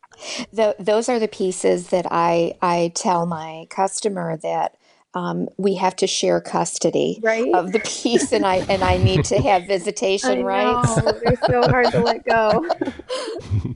The, 0.52 0.76
those 0.80 1.10
are 1.10 1.20
the 1.20 1.28
pieces 1.28 1.88
that 1.90 2.06
I 2.12 2.56
I 2.62 2.92
tell 2.96 3.26
my 3.26 3.68
customer 3.70 4.38
that 4.38 4.76
um, 5.16 5.48
we 5.58 5.76
have 5.76 5.96
to 5.98 6.08
share 6.08 6.42
custody 6.42 7.20
right? 7.22 7.54
of 7.54 7.72
the 7.72 7.80
piece, 7.80 8.32
and 8.32 8.46
I 8.46 8.58
and 8.70 8.84
I 8.84 8.98
need 8.98 9.26
to 9.26 9.42
have 9.42 9.64
visitation 9.68 10.44
rights. 10.44 10.98
know. 10.98 11.12
They're 11.24 11.36
so 11.48 11.62
hard 11.70 11.92
to 11.92 12.02
let 12.02 12.26
go. 12.26 12.68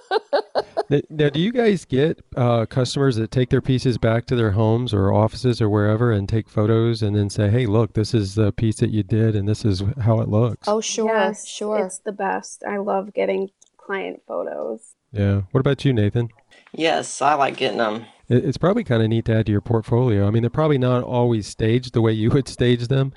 Now, 0.90 1.02
now, 1.10 1.30
do 1.30 1.40
you 1.40 1.52
guys 1.52 1.86
get 1.86 2.24
uh, 2.36 2.66
customers 2.66 3.16
that 3.18 3.30
take 3.32 3.50
their 3.50 3.62
pieces 3.62 3.98
back 3.98 4.26
to 4.28 4.36
their 4.36 4.52
homes 4.52 4.94
or 4.94 5.14
offices 5.14 5.62
or 5.62 5.70
wherever 5.70 6.12
and 6.12 6.28
take 6.28 6.50
photos 6.50 7.04
and 7.04 7.16
then 7.16 7.30
say, 7.30 7.50
"Hey, 7.50 7.66
look, 7.66 7.94
this 7.94 8.14
is 8.14 8.36
the 8.36 8.52
piece 8.52 8.78
that 8.78 8.90
you 8.90 9.04
did, 9.04 9.36
and 9.36 9.48
this 9.48 9.64
is 9.64 9.84
how 10.02 10.20
it 10.20 10.30
looks." 10.30 10.68
Oh, 10.68 10.82
sure, 10.82 11.16
yes, 11.16 11.46
sure. 11.46 11.86
It's 11.86 12.00
the 12.00 12.12
best. 12.12 12.64
I 12.68 12.78
love 12.78 13.14
getting 13.14 13.50
client 13.78 14.22
photos. 14.28 14.96
Yeah. 15.12 15.42
What 15.52 15.60
about 15.60 15.86
you, 15.86 15.94
Nathan? 15.94 16.30
Yes, 16.74 17.22
I 17.22 17.34
like 17.34 17.58
getting 17.58 17.80
them. 17.80 18.06
It's 18.28 18.58
probably 18.58 18.84
kind 18.84 19.02
of 19.02 19.10
neat 19.10 19.26
to 19.26 19.36
add 19.36 19.48
to 19.48 19.52
your 19.52 19.62
portfolio. 19.62 20.28
I 20.28 20.32
mean, 20.32 20.44
they're 20.44 20.52
probably 20.52 20.78
not 20.78 21.04
always 21.04 21.48
staged 21.48 21.94
the 21.94 22.02
way 22.02 22.12
you 22.12 22.30
would 22.30 22.48
stage 22.48 22.88
them. 22.88 23.12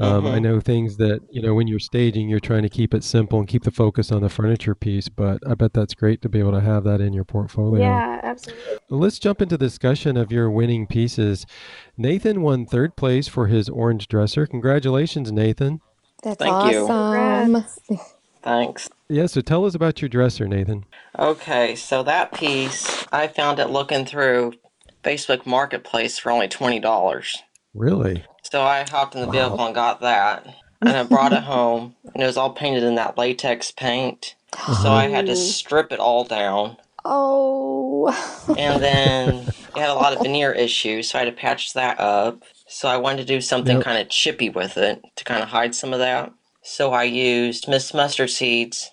Um, 0.00 0.26
I 0.28 0.38
Mhm. 0.38 0.42
know 0.42 0.60
things 0.60 0.96
that, 0.98 1.20
you 1.30 1.42
know, 1.42 1.54
when 1.54 1.66
you're 1.66 1.80
staging, 1.80 2.28
you're 2.28 2.38
trying 2.38 2.62
to 2.62 2.68
keep 2.68 2.94
it 2.94 3.02
simple 3.02 3.38
and 3.40 3.48
keep 3.48 3.64
the 3.64 3.72
focus 3.72 4.12
on 4.12 4.22
the 4.22 4.28
furniture 4.28 4.74
piece, 4.76 5.08
but 5.08 5.38
I 5.44 5.54
bet 5.54 5.72
that's 5.72 5.94
great 5.94 6.22
to 6.22 6.28
be 6.28 6.38
able 6.38 6.52
to 6.52 6.60
have 6.60 6.84
that 6.84 7.00
in 7.00 7.12
your 7.12 7.24
portfolio. 7.24 7.82
Yeah, 7.82 8.20
absolutely. 8.22 8.78
Let's 8.90 9.18
jump 9.18 9.42
into 9.42 9.58
discussion 9.58 10.16
of 10.16 10.30
your 10.30 10.48
winning 10.50 10.86
pieces. 10.86 11.46
Nathan 11.96 12.42
won 12.42 12.64
third 12.64 12.94
place 12.94 13.26
for 13.26 13.48
his 13.48 13.68
orange 13.68 14.06
dresser. 14.06 14.46
Congratulations, 14.46 15.32
Nathan. 15.32 15.80
That's 16.22 16.36
Thank 16.36 16.72
you. 16.72 16.84
awesome. 16.88 17.64
Congrats. 17.64 17.80
Thanks. 18.42 18.88
Yeah, 19.08 19.26
so 19.26 19.40
tell 19.40 19.64
us 19.64 19.74
about 19.74 20.00
your 20.00 20.08
dresser, 20.08 20.46
Nathan. 20.46 20.84
Okay, 21.18 21.74
so 21.74 22.04
that 22.04 22.32
piece, 22.32 23.04
I 23.10 23.26
found 23.26 23.58
it 23.58 23.68
looking 23.70 24.04
through 24.04 24.52
Facebook 25.02 25.44
Marketplace 25.44 26.18
for 26.18 26.30
only 26.30 26.46
$20. 26.48 27.42
Really? 27.74 28.24
So 28.42 28.62
I 28.62 28.84
hopped 28.88 29.14
in 29.14 29.20
the 29.20 29.30
vehicle 29.30 29.60
and 29.64 29.74
got 29.74 30.00
that. 30.00 30.46
And 30.80 30.90
I 30.90 31.02
brought 31.02 31.32
it 31.32 31.42
home, 31.42 31.96
and 32.14 32.22
it 32.22 32.26
was 32.26 32.36
all 32.36 32.50
painted 32.50 32.84
in 32.84 32.94
that 32.94 33.18
latex 33.18 33.72
paint. 33.72 34.36
So 34.82 34.92
I 34.92 35.08
had 35.08 35.26
to 35.26 35.32
uh-huh. 35.32 35.40
strip 35.40 35.90
it 35.92 35.98
all 35.98 36.22
down. 36.24 36.76
Oh, 37.04 38.06
And 38.56 38.80
then 38.82 39.34
it 39.48 39.76
had 39.76 39.90
a 39.90 39.94
lot 39.94 40.12
of 40.12 40.22
veneer 40.22 40.52
issues, 40.52 41.10
so 41.10 41.18
I 41.18 41.24
had 41.24 41.30
to 41.34 41.40
patch 41.40 41.72
that 41.74 41.98
up. 41.98 42.42
So 42.68 42.88
I 42.88 42.96
wanted 42.96 43.18
to 43.18 43.24
do 43.34 43.40
something 43.40 43.76
Yep. 43.78 43.84
kind 43.84 43.98
of 44.00 44.08
chippy 44.08 44.50
with 44.50 44.76
it 44.76 45.02
to 45.16 45.24
kind 45.24 45.42
of 45.42 45.48
hide 45.48 45.74
some 45.74 45.92
of 45.92 45.98
that. 45.98 46.32
So 46.62 46.92
I 46.92 47.02
used 47.04 47.66
Miss 47.68 47.92
Mustard 47.92 48.30
Seeds 48.30 48.90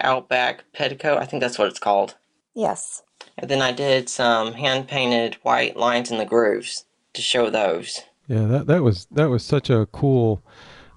Outback 0.00 0.64
Petticoat, 0.72 1.18
I 1.18 1.24
think 1.26 1.40
that's 1.40 1.58
what 1.58 1.68
it's 1.68 1.78
called. 1.80 2.16
yes. 2.54 3.02
And 3.36 3.48
then 3.48 3.62
I 3.62 3.70
did 3.70 4.08
some 4.08 4.54
hand 4.54 4.88
painted 4.88 5.34
white 5.42 5.76
lines 5.76 6.10
in 6.10 6.18
the 6.18 6.24
grooves 6.24 6.84
to 7.14 7.22
show 7.22 7.50
those. 7.50 8.00
Yeah, 8.28 8.44
that, 8.46 8.66
that 8.66 8.82
was 8.82 9.06
that 9.12 9.30
was 9.30 9.42
such 9.42 9.70
a 9.70 9.86
cool 9.86 10.44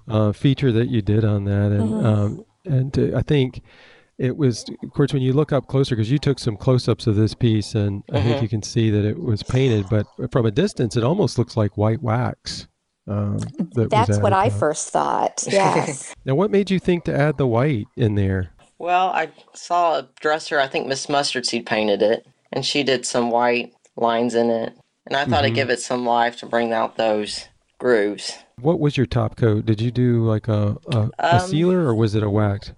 uh, 0.08 0.32
feature 0.32 0.70
that 0.72 0.88
you 0.88 1.00
did 1.02 1.24
on 1.24 1.44
that, 1.44 1.72
and 1.72 1.90
Mhm. 1.90 2.04
um, 2.04 2.44
and 2.64 2.92
to, 2.94 3.14
I 3.16 3.22
think 3.22 3.62
it 4.18 4.36
was, 4.36 4.64
of 4.84 4.90
course, 4.92 5.12
when 5.12 5.22
you 5.22 5.32
look 5.32 5.50
up 5.52 5.66
closer, 5.66 5.96
because 5.96 6.10
you 6.10 6.18
took 6.18 6.38
some 6.38 6.56
close-ups 6.56 7.06
of 7.06 7.16
this 7.16 7.34
piece, 7.34 7.74
and 7.74 8.04
I 8.12 8.20
think 8.20 8.36
Mhm. 8.38 8.42
you 8.42 8.48
can 8.48 8.62
see 8.62 8.90
that 8.90 9.04
it 9.04 9.18
was 9.18 9.42
painted, 9.42 9.86
but 9.90 10.06
from 10.30 10.46
a 10.46 10.50
distance, 10.50 10.96
it 10.96 11.02
almost 11.02 11.38
looks 11.38 11.56
like 11.56 11.76
white 11.76 12.02
wax. 12.02 12.68
Um, 13.08 13.38
that 13.74 13.76
was 13.76 13.88
That's 13.90 14.18
what 14.18 14.32
I 14.32 14.48
to 14.48 14.54
first 14.54 14.90
thought. 14.90 15.42
Yes. 15.50 16.14
Now, 16.24 16.34
what 16.36 16.52
made 16.52 16.70
you 16.70 16.78
think 16.78 17.04
to 17.04 17.16
add 17.16 17.36
the 17.36 17.48
white 17.48 17.86
in 17.96 18.14
there? 18.14 18.50
Well, 18.78 19.08
I 19.08 19.30
saw 19.54 19.98
a 19.98 20.08
dresser, 20.20 20.60
I 20.60 20.68
think 20.68 20.86
Miss 20.86 21.08
Mustard 21.08 21.46
Seed 21.46 21.66
painted 21.66 22.02
it, 22.02 22.24
and 22.52 22.64
she 22.64 22.84
did 22.84 23.04
some 23.06 23.30
white 23.30 23.72
lines 23.96 24.34
in 24.36 24.50
it. 24.50 24.74
And 25.06 25.16
I 25.16 25.24
thought 25.24 25.42
Mhm. 25.42 25.46
I'd 25.48 25.54
give 25.54 25.70
it 25.70 25.80
some 25.80 26.06
life 26.06 26.36
to 26.38 26.46
bring 26.46 26.72
out 26.72 26.96
those 26.96 27.48
grooves. 27.78 28.38
What 28.60 28.78
was 28.78 28.96
your 28.96 29.06
top 29.06 29.36
coat? 29.36 29.66
Did 29.66 29.80
you 29.80 29.90
do 29.90 30.24
like 30.24 30.48
a 30.48 30.76
a, 30.88 31.10
a 31.18 31.34
Um, 31.34 31.40
sealer 31.40 31.80
or 31.80 31.94
was 31.94 32.14
it 32.14 32.22
a 32.22 32.30
wax? 32.30 32.72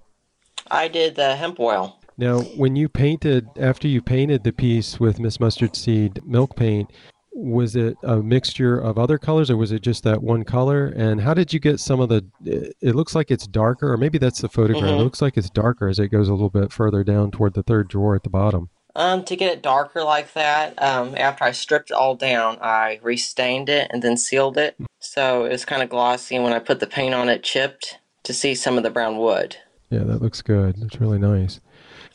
I 0.71 0.89
did 0.89 1.15
the 1.17 1.37
hemp 1.37 1.61
oil. 1.61 1.99
Now, 2.17 2.41
when 2.57 2.77
you 2.77 2.89
painted, 2.89 3.49
after 3.59 3.89
you 3.89 4.01
painted 4.01 4.45
the 4.45 4.53
piece 4.53 4.99
with 5.01 5.19
Miss 5.19 5.41
Mustard 5.41 5.75
Seed 5.77 6.21
milk 6.25 6.55
paint, 6.57 6.91
was 7.35 7.75
it 7.75 7.97
a 8.05 8.19
mixture 8.23 8.79
of 8.79 8.97
other 8.99 9.19
colors 9.19 9.51
or 9.51 9.57
was 9.57 9.73
it 9.73 9.83
just 9.83 10.05
that 10.05 10.23
one 10.23 10.45
color? 10.45 10.87
And 10.87 11.21
how 11.21 11.35
did 11.35 11.53
you 11.53 11.59
get 11.59 11.81
some 11.81 11.99
of 12.01 12.09
the, 12.09 12.25
it 12.45 12.75
it 12.81 12.95
looks 12.95 13.15
like 13.17 13.31
it's 13.33 13.47
darker, 13.49 13.93
or 13.93 13.97
maybe 13.97 14.17
that's 14.19 14.41
the 14.41 14.49
photograph. 14.49 14.85
It 14.85 14.95
Mhm. 14.95 14.99
looks 15.05 15.21
like 15.21 15.37
it's 15.37 15.51
darker 15.51 15.89
as 15.89 15.99
it 15.99 16.09
goes 16.09 16.29
a 16.29 16.33
little 16.33 16.51
bit 16.51 16.73
further 16.73 17.03
down 17.05 17.31
toward 17.33 17.55
the 17.55 17.65
third 17.65 17.89
drawer 17.89 18.15
at 18.15 18.23
the 18.23 18.31
bottom. 18.31 18.71
Um, 18.97 19.25
to 19.25 19.35
get 19.35 19.53
it 19.53 19.63
darker 19.63 20.05
like 20.05 20.33
that, 20.35 20.81
um, 20.81 21.17
after 21.17 21.45
I 21.45 21.51
stripped 21.51 21.91
it 21.91 21.95
all 21.95 22.15
down, 22.15 22.59
I 22.61 23.01
restained 23.03 23.69
it 23.69 23.91
and 23.91 24.03
then 24.03 24.17
sealed 24.17 24.57
it. 24.57 24.77
So 25.01 25.45
it 25.45 25.51
was 25.51 25.65
kind 25.65 25.83
of 25.83 25.89
glossy, 25.89 26.37
and 26.37 26.45
when 26.45 26.53
I 26.53 26.61
put 26.61 26.81
the 26.81 26.87
paint 26.87 27.15
on 27.15 27.29
it, 27.29 27.43
chipped 27.43 27.99
to 28.23 28.33
see 28.33 28.55
some 28.55 28.77
of 28.77 28.85
the 28.85 28.91
brown 28.91 29.19
wood. 29.19 29.57
Yeah, 29.91 30.05
that 30.05 30.23
looks 30.23 30.43
good. 30.43 30.77
It's 30.81 31.01
really 31.01 31.19
nice. 31.19 31.61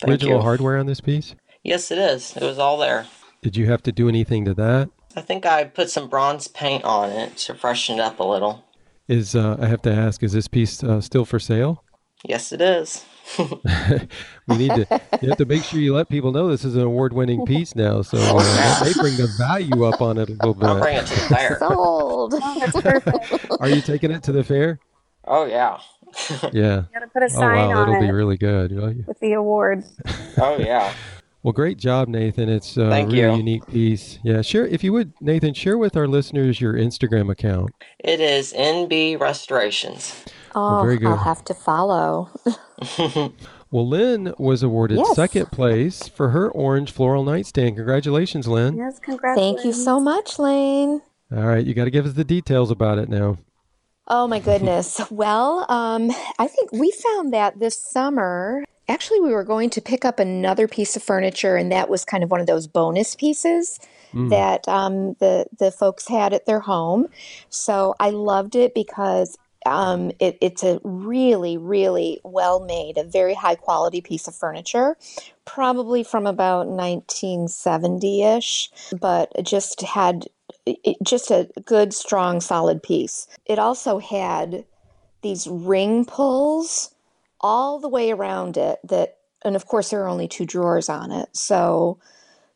Thank 0.00 0.12
Original 0.12 0.36
you. 0.36 0.42
hardware 0.42 0.78
on 0.78 0.86
this 0.86 1.00
piece? 1.00 1.34
Yes, 1.62 1.90
it 1.90 1.98
is. 1.98 2.36
It 2.36 2.42
was 2.42 2.58
all 2.58 2.78
there. 2.78 3.06
Did 3.42 3.56
you 3.56 3.66
have 3.66 3.82
to 3.84 3.92
do 3.92 4.08
anything 4.08 4.44
to 4.46 4.54
that? 4.54 4.88
I 5.14 5.20
think 5.20 5.44
I 5.44 5.64
put 5.64 5.90
some 5.90 6.08
bronze 6.08 6.48
paint 6.48 6.84
on 6.84 7.10
it 7.10 7.36
to 7.38 7.54
freshen 7.54 7.98
it 7.98 8.00
up 8.00 8.20
a 8.20 8.24
little. 8.24 8.64
Is 9.08 9.34
uh, 9.34 9.56
I 9.60 9.66
have 9.66 9.82
to 9.82 9.92
ask, 9.92 10.22
is 10.22 10.32
this 10.32 10.48
piece 10.48 10.82
uh, 10.82 11.00
still 11.00 11.24
for 11.24 11.38
sale? 11.38 11.84
Yes, 12.26 12.52
it 12.52 12.60
is. 12.60 13.04
we 13.38 14.56
need 14.56 14.70
to. 14.70 15.00
You 15.22 15.28
have 15.28 15.38
to 15.38 15.44
make 15.44 15.62
sure 15.62 15.78
you 15.80 15.94
let 15.94 16.08
people 16.08 16.32
know 16.32 16.48
this 16.48 16.64
is 16.64 16.74
an 16.74 16.82
award-winning 16.82 17.46
piece 17.46 17.74
now, 17.76 18.02
so 18.02 18.18
uh, 18.20 18.38
that 18.42 18.82
may 18.84 18.92
bring 19.00 19.16
the 19.16 19.28
value 19.38 19.84
up 19.84 20.00
on 20.00 20.18
it 20.18 20.28
a 20.28 20.32
little 20.32 20.54
bit. 20.54 20.68
I'll 20.68 20.80
bring 20.80 20.96
it 20.96 21.06
to 21.06 21.14
the 21.14 21.26
fair. 21.34 21.58
Sold. 21.60 22.34
Oh. 22.36 23.56
Are 23.60 23.68
you 23.68 23.80
taking 23.80 24.10
it 24.10 24.22
to 24.24 24.32
the 24.32 24.42
fair? 24.44 24.80
Oh, 25.26 25.44
yeah. 25.46 25.78
Yeah. 26.52 26.76
You 26.76 26.86
gotta 26.92 27.06
put 27.12 27.22
a 27.22 27.26
Oh 27.26 27.28
sign 27.28 27.56
wow, 27.68 27.82
on 27.82 27.88
that'll 27.90 28.02
it 28.02 28.06
be 28.06 28.12
really 28.12 28.36
good. 28.36 28.72
With 29.06 29.20
the 29.20 29.34
award. 29.34 29.84
Oh, 30.38 30.56
yeah. 30.58 30.92
Well, 31.42 31.52
great 31.52 31.78
job, 31.78 32.08
Nathan. 32.08 32.48
It's 32.48 32.76
a 32.76 32.90
Thank 32.90 33.12
really 33.12 33.22
you. 33.30 33.36
unique 33.36 33.66
piece. 33.66 34.18
Yeah, 34.24 34.42
share 34.42 34.66
if 34.66 34.82
you 34.84 34.92
would, 34.92 35.14
Nathan. 35.20 35.54
Share 35.54 35.78
with 35.78 35.96
our 35.96 36.06
listeners 36.08 36.60
your 36.60 36.74
Instagram 36.74 37.30
account. 37.30 37.70
It 37.98 38.20
is 38.20 38.52
NB 38.52 39.18
Restorations. 39.20 40.24
Oh, 40.54 40.80
very 40.82 40.98
good. 40.98 41.08
I'll 41.08 41.16
have 41.16 41.44
to 41.46 41.54
follow. 41.54 42.30
Well, 43.72 43.86
Lynn 43.88 44.34
was 44.36 44.64
awarded 44.64 44.98
Yes. 44.98 45.14
second 45.14 45.52
place 45.52 46.08
for 46.08 46.30
her 46.30 46.50
orange 46.50 46.90
floral 46.90 47.22
nightstand. 47.22 47.76
Congratulations, 47.76 48.48
Lynn. 48.48 48.76
Yes, 48.76 48.98
congratulations. 48.98 49.60
Thank 49.62 49.64
you 49.64 49.72
so 49.72 50.00
much, 50.00 50.40
Lane. 50.40 51.02
All 51.32 51.46
right, 51.46 51.64
you 51.64 51.72
got 51.74 51.84
to 51.84 51.90
give 51.92 52.04
us 52.04 52.14
the 52.14 52.24
details 52.24 52.72
about 52.72 52.98
it 52.98 53.08
now. 53.08 53.38
Oh 54.08 54.26
my 54.26 54.40
goodness. 54.40 55.00
Well, 55.12 55.66
um, 55.70 56.10
I 56.40 56.48
think 56.48 56.72
we 56.72 56.90
found 56.90 57.32
that 57.32 57.60
this 57.60 57.80
summer. 57.80 58.64
Actually, 58.88 59.20
we 59.20 59.30
were 59.32 59.44
going 59.44 59.70
to 59.70 59.80
pick 59.80 60.04
up 60.04 60.18
another 60.18 60.66
piece 60.66 60.96
of 60.96 61.02
furniture, 61.04 61.54
and 61.54 61.70
that 61.70 61.88
was 61.88 62.04
kind 62.04 62.24
of 62.24 62.30
one 62.32 62.40
of 62.40 62.48
those 62.48 62.66
bonus 62.66 63.14
pieces 63.14 63.78
Mm. 64.12 64.30
that 64.30 64.66
um, 64.66 65.14
the 65.20 65.46
the 65.60 65.70
folks 65.70 66.08
had 66.08 66.32
at 66.32 66.44
their 66.44 66.58
home. 66.58 67.06
So 67.50 67.94
I 68.00 68.10
loved 68.10 68.56
it 68.56 68.74
because 68.74 69.38
um, 69.66 70.10
it, 70.18 70.38
it's 70.40 70.62
a 70.62 70.80
really, 70.82 71.56
really 71.56 72.20
well 72.24 72.60
made, 72.60 72.96
a 72.96 73.04
very 73.04 73.34
high 73.34 73.54
quality 73.54 74.00
piece 74.00 74.26
of 74.26 74.34
furniture, 74.34 74.96
probably 75.44 76.02
from 76.02 76.26
about 76.26 76.66
1970 76.66 78.22
ish, 78.22 78.70
but 78.98 79.30
just 79.44 79.82
had 79.82 80.26
it, 80.66 80.96
just 81.02 81.30
a 81.30 81.48
good, 81.64 81.92
strong, 81.92 82.40
solid 82.40 82.82
piece. 82.82 83.26
It 83.46 83.58
also 83.58 83.98
had 83.98 84.64
these 85.22 85.46
ring 85.46 86.04
pulls 86.04 86.94
all 87.40 87.78
the 87.78 87.88
way 87.88 88.10
around 88.10 88.56
it 88.56 88.78
that 88.84 89.16
and 89.44 89.56
of 89.56 89.66
course 89.66 89.90
there 89.90 90.02
are 90.02 90.08
only 90.08 90.28
two 90.28 90.44
drawers 90.44 90.88
on 90.88 91.10
it 91.10 91.28
so 91.32 91.98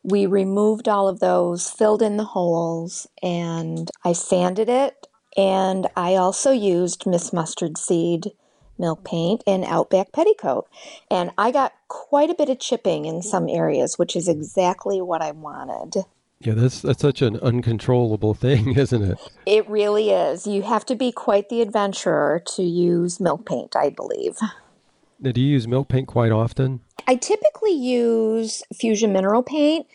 we 0.03 0.25
removed 0.25 0.87
all 0.87 1.07
of 1.07 1.19
those 1.19 1.69
filled 1.69 2.01
in 2.01 2.17
the 2.17 2.23
holes 2.23 3.07
and 3.23 3.89
i 4.03 4.13
sanded 4.13 4.69
it 4.69 5.07
and 5.37 5.87
i 5.95 6.15
also 6.15 6.51
used 6.51 7.05
miss 7.05 7.31
mustard 7.33 7.77
seed 7.77 8.31
milk 8.77 9.03
paint 9.03 9.43
and 9.47 9.63
outback 9.65 10.11
petticoat 10.11 10.67
and 11.09 11.31
i 11.37 11.51
got 11.51 11.73
quite 11.87 12.29
a 12.29 12.35
bit 12.35 12.49
of 12.49 12.59
chipping 12.59 13.05
in 13.05 13.21
some 13.21 13.47
areas 13.49 13.97
which 13.97 14.15
is 14.15 14.27
exactly 14.27 15.01
what 15.01 15.21
i 15.21 15.31
wanted 15.31 16.03
Yeah, 16.41 16.53
that's 16.53 16.81
that's 16.81 17.01
such 17.01 17.21
an 17.21 17.37
uncontrollable 17.37 18.33
thing, 18.33 18.75
isn't 18.77 19.01
it? 19.03 19.17
it 19.45 19.69
really 19.69 20.09
is 20.11 20.45
you 20.45 20.61
have 20.63 20.85
to 20.87 20.95
be 20.95 21.11
quite 21.11 21.49
the 21.49 21.61
adventurer 21.61 22.41
to 22.55 22.63
use 22.63 23.19
milk 23.19 23.45
paint 23.45 23.75
i 23.75 23.89
believe 23.89 24.37
Now, 25.19 25.31
do 25.31 25.39
you 25.41 25.47
use 25.51 25.67
milk 25.67 25.87
paint 25.87 26.07
quite 26.07 26.31
often? 26.33 26.81
I 27.07 27.15
typically 27.15 27.71
use 27.71 28.63
Fusion 28.73 29.13
Mineral 29.13 29.43
Paint 29.43 29.85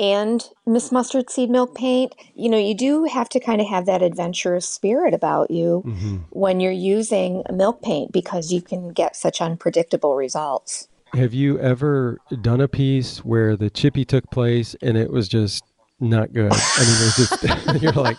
and 0.00 0.42
Miss 0.66 0.90
Mustard 0.90 1.30
Seed 1.30 1.50
Milk 1.50 1.76
Paint. 1.76 2.14
You 2.34 2.48
know, 2.48 2.58
you 2.58 2.74
do 2.74 3.04
have 3.04 3.28
to 3.28 3.38
kind 3.38 3.60
of 3.60 3.68
have 3.68 3.86
that 3.86 4.02
adventurous 4.02 4.68
spirit 4.68 5.14
about 5.14 5.50
you 5.50 5.80
hmm 5.80 6.16
when 6.30 6.60
you're 6.60 6.72
using 6.72 7.42
milk 7.52 7.82
paint 7.82 8.12
because 8.12 8.52
you 8.52 8.62
can 8.62 8.92
get 8.92 9.14
such 9.16 9.40
unpredictable 9.40 10.14
results. 10.14 10.88
Have 11.12 11.34
you 11.34 11.58
ever 11.58 12.20
done 12.40 12.60
a 12.60 12.68
piece 12.68 13.18
where 13.24 13.56
the 13.56 13.68
chippy 13.68 14.04
took 14.04 14.30
place 14.30 14.76
and 14.80 14.96
it 14.96 15.10
was 15.10 15.28
just 15.28 15.64
not 16.00 16.32
good. 16.32 16.50
I 16.50 16.54
mean, 16.54 16.98
there's 16.98 17.16
just 17.16 17.82
you're 17.82 17.92
like, 17.92 18.16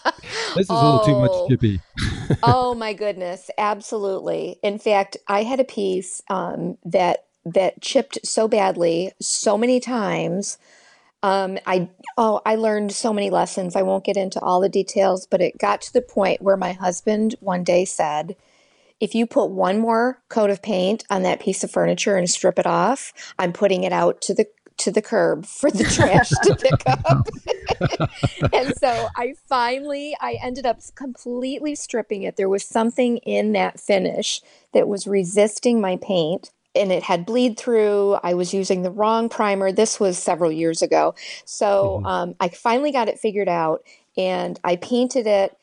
this 0.55 0.69
is 0.69 0.81
a 0.81 0.85
little 0.85 0.99
too 0.99 1.15
much 1.15 1.31
Oh, 1.33 1.47
chippy. 1.47 1.81
oh 2.43 2.75
my 2.75 2.93
goodness, 2.93 3.49
absolutely. 3.57 4.59
In 4.63 4.79
fact, 4.79 5.17
I 5.27 5.43
had 5.43 5.59
a 5.59 5.65
piece 5.65 6.21
um, 6.29 6.77
that 6.85 7.25
that 7.43 7.81
chipped 7.81 8.19
so 8.23 8.47
badly 8.47 9.13
so 9.19 9.57
many 9.57 9.79
times. 9.79 10.59
Um, 11.23 11.59
I 11.65 11.89
oh, 12.17 12.41
I 12.45 12.55
learned 12.55 12.91
so 12.91 13.13
many 13.13 13.29
lessons. 13.29 13.75
I 13.75 13.83
won't 13.83 14.03
get 14.03 14.17
into 14.17 14.39
all 14.39 14.59
the 14.59 14.69
details, 14.69 15.27
but 15.27 15.41
it 15.41 15.57
got 15.57 15.81
to 15.81 15.93
the 15.93 16.01
point 16.01 16.41
where 16.41 16.57
my 16.57 16.73
husband 16.73 17.35
one 17.39 17.63
day 17.63 17.85
said, 17.85 18.35
"If 18.99 19.13
you 19.13 19.27
put 19.27 19.51
one 19.51 19.79
more 19.79 20.21
coat 20.29 20.49
of 20.49 20.61
paint 20.61 21.03
on 21.09 21.21
that 21.23 21.39
piece 21.39 21.63
of 21.63 21.71
furniture 21.71 22.17
and 22.17 22.29
strip 22.29 22.57
it 22.57 22.65
off, 22.65 23.13
I'm 23.37 23.53
putting 23.53 23.83
it 23.83 23.93
out 23.93 24.21
to 24.21 24.33
the 24.33 24.47
to 24.77 24.89
the 24.91 25.01
curb 25.01 25.45
for 25.45 25.69
the 25.69 25.83
trash 25.83 26.29
to 26.29 26.55
pick 26.55 26.81
up." 26.87 27.27
and 28.53 28.75
so 28.77 29.07
I 29.15 29.35
finally 29.47 30.17
I 30.19 30.39
ended 30.41 30.65
up 30.65 30.79
completely 30.95 31.75
stripping 31.75 32.23
it. 32.23 32.35
There 32.35 32.49
was 32.49 32.65
something 32.65 33.17
in 33.17 33.51
that 33.51 33.79
finish 33.79 34.41
that 34.73 34.87
was 34.87 35.05
resisting 35.05 35.79
my 35.79 35.97
paint 35.97 36.49
and 36.75 36.91
it 36.91 37.03
had 37.03 37.25
bleed 37.25 37.57
through. 37.57 38.17
I 38.23 38.33
was 38.33 38.53
using 38.53 38.81
the 38.81 38.91
wrong 38.91 39.29
primer. 39.29 39.71
This 39.71 39.99
was 39.99 40.17
several 40.17 40.51
years 40.51 40.81
ago. 40.81 41.15
So 41.45 42.01
Mhm. 42.01 42.05
um, 42.05 42.35
I 42.39 42.49
finally 42.49 42.91
got 42.91 43.07
it 43.09 43.19
figured 43.19 43.49
out 43.49 43.83
and 44.17 44.59
I 44.63 44.75
painted 44.77 45.27
it 45.27 45.57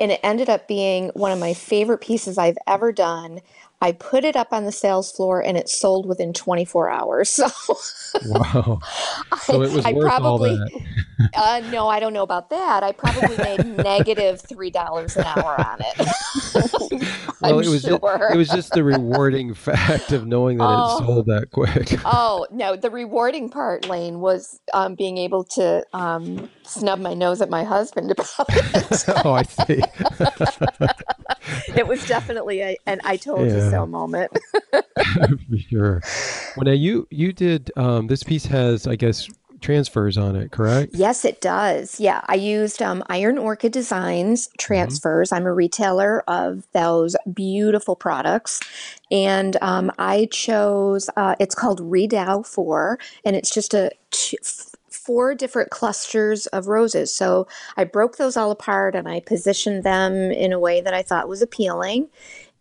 and 0.00 0.12
it 0.12 0.20
ended 0.22 0.48
up 0.48 0.68
being 0.68 1.10
one 1.14 1.32
of 1.32 1.38
my 1.38 1.54
favorite 1.54 2.00
pieces 2.00 2.38
I've 2.38 2.58
ever 2.66 2.92
done. 2.92 3.40
I 3.80 3.92
put 3.92 4.24
it 4.24 4.34
up 4.34 4.48
on 4.52 4.64
the 4.64 4.72
sales 4.72 5.12
floor 5.12 5.40
and 5.40 5.56
it 5.56 5.68
sold 5.68 6.06
within 6.06 6.32
24 6.32 6.90
hours. 6.90 7.40
So 8.08 8.20
Wow. 8.24 8.80
So 9.42 9.60
I, 9.62 9.66
it 9.66 9.72
was 9.72 9.84
I 9.84 9.92
worth 9.92 10.10
all 10.10 10.38
probably 10.38 10.56
that. 10.56 11.30
uh, 11.36 11.60
no, 11.70 11.88
I 11.88 12.00
don't 12.00 12.14
know 12.14 12.22
about 12.22 12.48
that. 12.50 12.82
I 12.82 12.90
probably 12.92 13.36
made 13.36 13.64
negative 13.84 14.40
three 14.40 14.70
dollars 14.70 15.14
an 15.16 15.24
hour 15.26 15.60
on 15.60 15.78
it. 15.80 16.08
Well, 17.42 17.60
it 17.60 17.66
was 17.68 17.82
just, 17.82 18.02
it 18.02 18.36
was 18.36 18.48
just 18.48 18.72
the 18.72 18.82
rewarding 18.82 19.52
fact 19.52 20.12
of 20.12 20.26
knowing 20.26 20.56
that 20.58 20.64
it 20.64 20.78
Oh. 20.78 20.98
sold 21.04 21.26
that 21.26 21.50
quick. 21.52 22.00
Oh 22.04 22.46
no, 22.50 22.76
the 22.76 22.90
rewarding 22.90 23.50
part, 23.50 23.86
Lane, 23.86 24.20
was 24.20 24.58
um, 24.72 24.94
being 24.94 25.18
able 25.18 25.44
to 25.44 25.84
um, 25.92 26.48
snub 26.68 26.98
my 27.00 27.14
nose 27.14 27.40
at 27.40 27.50
my 27.50 27.64
husband 27.64 28.10
about 28.10 28.46
it. 28.48 29.04
oh, 29.24 29.32
I 29.32 29.42
see. 29.42 29.82
it 31.76 31.86
was 31.86 32.06
definitely 32.06 32.60
a, 32.60 32.76
an 32.86 33.00
"I 33.04 33.16
told 33.16 33.48
you 33.48 33.70
so" 33.70 33.86
moment. 33.86 34.30
For 34.72 35.58
sure. 35.58 36.02
Well, 36.56 36.64
now 36.64 36.72
you 36.72 37.06
you 37.10 37.32
did 37.32 37.70
um, 37.76 38.06
this 38.06 38.22
piece 38.22 38.46
has 38.46 38.86
I 38.86 38.96
guess 38.96 39.28
transfers 39.60 40.16
on 40.16 40.36
it, 40.36 40.50
correct? 40.50 40.94
Yes, 40.94 41.24
it 41.24 41.40
does. 41.40 41.98
Yeah, 41.98 42.20
I 42.26 42.34
used 42.34 42.82
um, 42.82 43.02
Iron 43.08 43.38
Orchid 43.38 43.72
Designs 43.72 44.48
transfers. 44.58 45.32
I'm 45.32 45.46
a 45.46 45.52
retailer 45.52 46.22
of 46.28 46.66
those 46.72 47.16
beautiful 47.32 47.96
products. 47.96 48.60
And 49.10 49.56
um, 49.60 49.90
I 49.98 50.28
chose, 50.30 51.10
uh, 51.16 51.34
it's 51.40 51.54
called 51.54 51.80
Redow 51.80 52.46
4, 52.46 52.98
and 53.24 53.36
it's 53.36 53.50
just 53.50 53.74
a 53.74 53.90
t- 54.10 54.38
f- 54.42 54.74
four 55.08 55.34
different 55.34 55.70
clusters 55.70 56.46
of 56.48 56.66
roses. 56.66 57.14
So 57.14 57.48
I 57.78 57.84
broke 57.84 58.18
those 58.18 58.36
all 58.36 58.50
apart 58.50 58.94
and 58.94 59.08
I 59.08 59.20
positioned 59.20 59.82
them 59.82 60.12
in 60.12 60.52
a 60.52 60.58
way 60.58 60.82
that 60.82 60.92
I 60.92 61.00
thought 61.00 61.30
was 61.30 61.40
appealing 61.40 62.10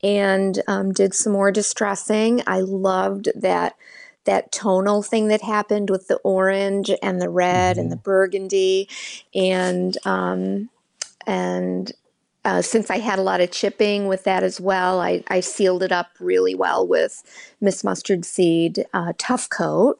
and 0.02 0.64
um, 0.66 0.94
did 0.94 1.14
some 1.14 1.34
more 1.34 1.52
distressing. 1.52 2.42
I 2.48 2.62
loved 2.62 3.28
that 3.36 3.76
that 4.24 4.54
tonal 4.54 5.04
thing 5.04 5.28
that 5.28 5.42
happened 5.42 5.90
with 5.90 6.08
the 6.08 6.18
orange 6.18 6.90
and 7.04 7.22
the 7.22 7.30
red 7.30 7.78
and 7.78 7.92
the 7.92 7.98
burgundy 7.98 8.88
and 9.36 9.98
um, 10.06 10.70
and 11.26 11.92
uh, 12.46 12.62
since 12.62 12.90
I 12.90 13.00
had 13.00 13.20
a 13.20 13.24
lot 13.24 13.42
of 13.42 13.52
chipping 13.52 14.08
with 14.08 14.24
that 14.24 14.42
as 14.42 14.62
well, 14.62 15.02
I, 15.02 15.22
I 15.28 15.42
sealed 15.42 15.84
it 15.84 15.92
up 15.92 16.12
really 16.18 16.56
well 16.56 16.88
with 16.88 17.24
Miss 17.60 17.84
Mustard 17.84 18.24
Seed 18.24 18.86
uh, 18.94 19.12
Tough 19.18 19.50
Coat 19.50 20.00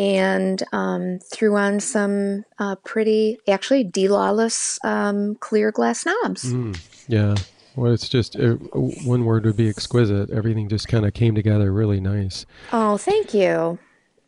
and 0.00 0.62
um, 0.72 1.18
threw 1.30 1.56
on 1.56 1.78
some 1.78 2.46
uh, 2.58 2.74
pretty, 2.76 3.38
actually, 3.46 3.84
D 3.84 4.08
Lawless 4.08 4.82
um, 4.82 5.34
clear 5.36 5.70
glass 5.70 6.06
knobs. 6.06 6.54
Mm, 6.54 6.80
yeah. 7.06 7.34
Well, 7.76 7.92
it's 7.92 8.08
just 8.08 8.34
uh, 8.34 8.54
one 8.54 9.26
word 9.26 9.44
would 9.44 9.58
be 9.58 9.68
exquisite. 9.68 10.30
Everything 10.30 10.70
just 10.70 10.88
kind 10.88 11.04
of 11.04 11.12
came 11.12 11.34
together 11.34 11.70
really 11.70 12.00
nice. 12.00 12.46
Oh, 12.72 12.96
thank 12.96 13.34
you. 13.34 13.78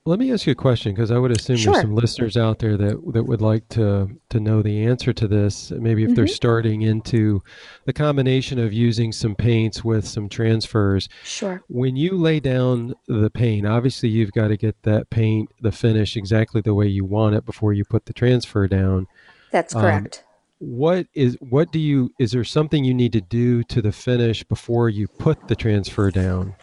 Let 0.04 0.18
me 0.18 0.32
ask 0.32 0.46
you 0.46 0.50
a 0.52 0.56
question 0.56 0.92
because 0.92 1.12
I 1.12 1.18
would 1.18 1.30
assume 1.30 1.56
Sure. 1.58 1.74
there's 1.74 1.82
some 1.82 1.94
listeners 1.94 2.36
out 2.36 2.58
there 2.58 2.76
that 2.76 3.00
that 3.12 3.22
would 3.22 3.40
like 3.40 3.68
to 3.70 4.10
to 4.30 4.40
know 4.40 4.60
the 4.60 4.84
answer 4.84 5.12
to 5.12 5.28
this. 5.28 5.70
Maybe 5.70 6.02
if 6.02 6.16
they're 6.16 6.24
Mm-hmm. 6.24 6.32
starting 6.34 6.82
into 6.82 7.40
the 7.84 7.92
combination 7.92 8.58
of 8.58 8.72
using 8.72 9.12
some 9.12 9.36
paints 9.36 9.84
with 9.84 10.04
some 10.06 10.28
transfers. 10.28 11.08
Sure. 11.22 11.62
When 11.68 11.94
you 11.94 12.16
lay 12.16 12.40
down 12.40 12.94
the 13.06 13.30
paint, 13.30 13.64
obviously 13.64 14.08
you've 14.08 14.32
got 14.32 14.48
to 14.48 14.56
get 14.56 14.74
that 14.82 15.08
paint, 15.08 15.50
the 15.60 15.70
finish 15.70 16.16
exactly 16.16 16.60
the 16.62 16.74
way 16.74 16.88
you 16.88 17.04
want 17.04 17.36
it 17.36 17.46
before 17.46 17.72
you 17.72 17.84
put 17.84 18.06
the 18.06 18.12
transfer 18.12 18.66
down. 18.66 19.06
That's 19.52 19.72
Um, 19.72 19.82
correct. 19.82 20.24
What 20.64 21.08
is 21.12 21.36
what 21.40 21.72
do 21.72 21.80
you 21.80 22.12
is 22.20 22.30
there 22.30 22.44
something 22.44 22.84
you 22.84 22.94
need 22.94 23.12
to 23.14 23.20
do 23.20 23.64
to 23.64 23.82
the 23.82 23.90
finish 23.90 24.44
before 24.44 24.88
you 24.88 25.08
put 25.08 25.48
the 25.48 25.56
transfer 25.56 26.12
down? 26.12 26.54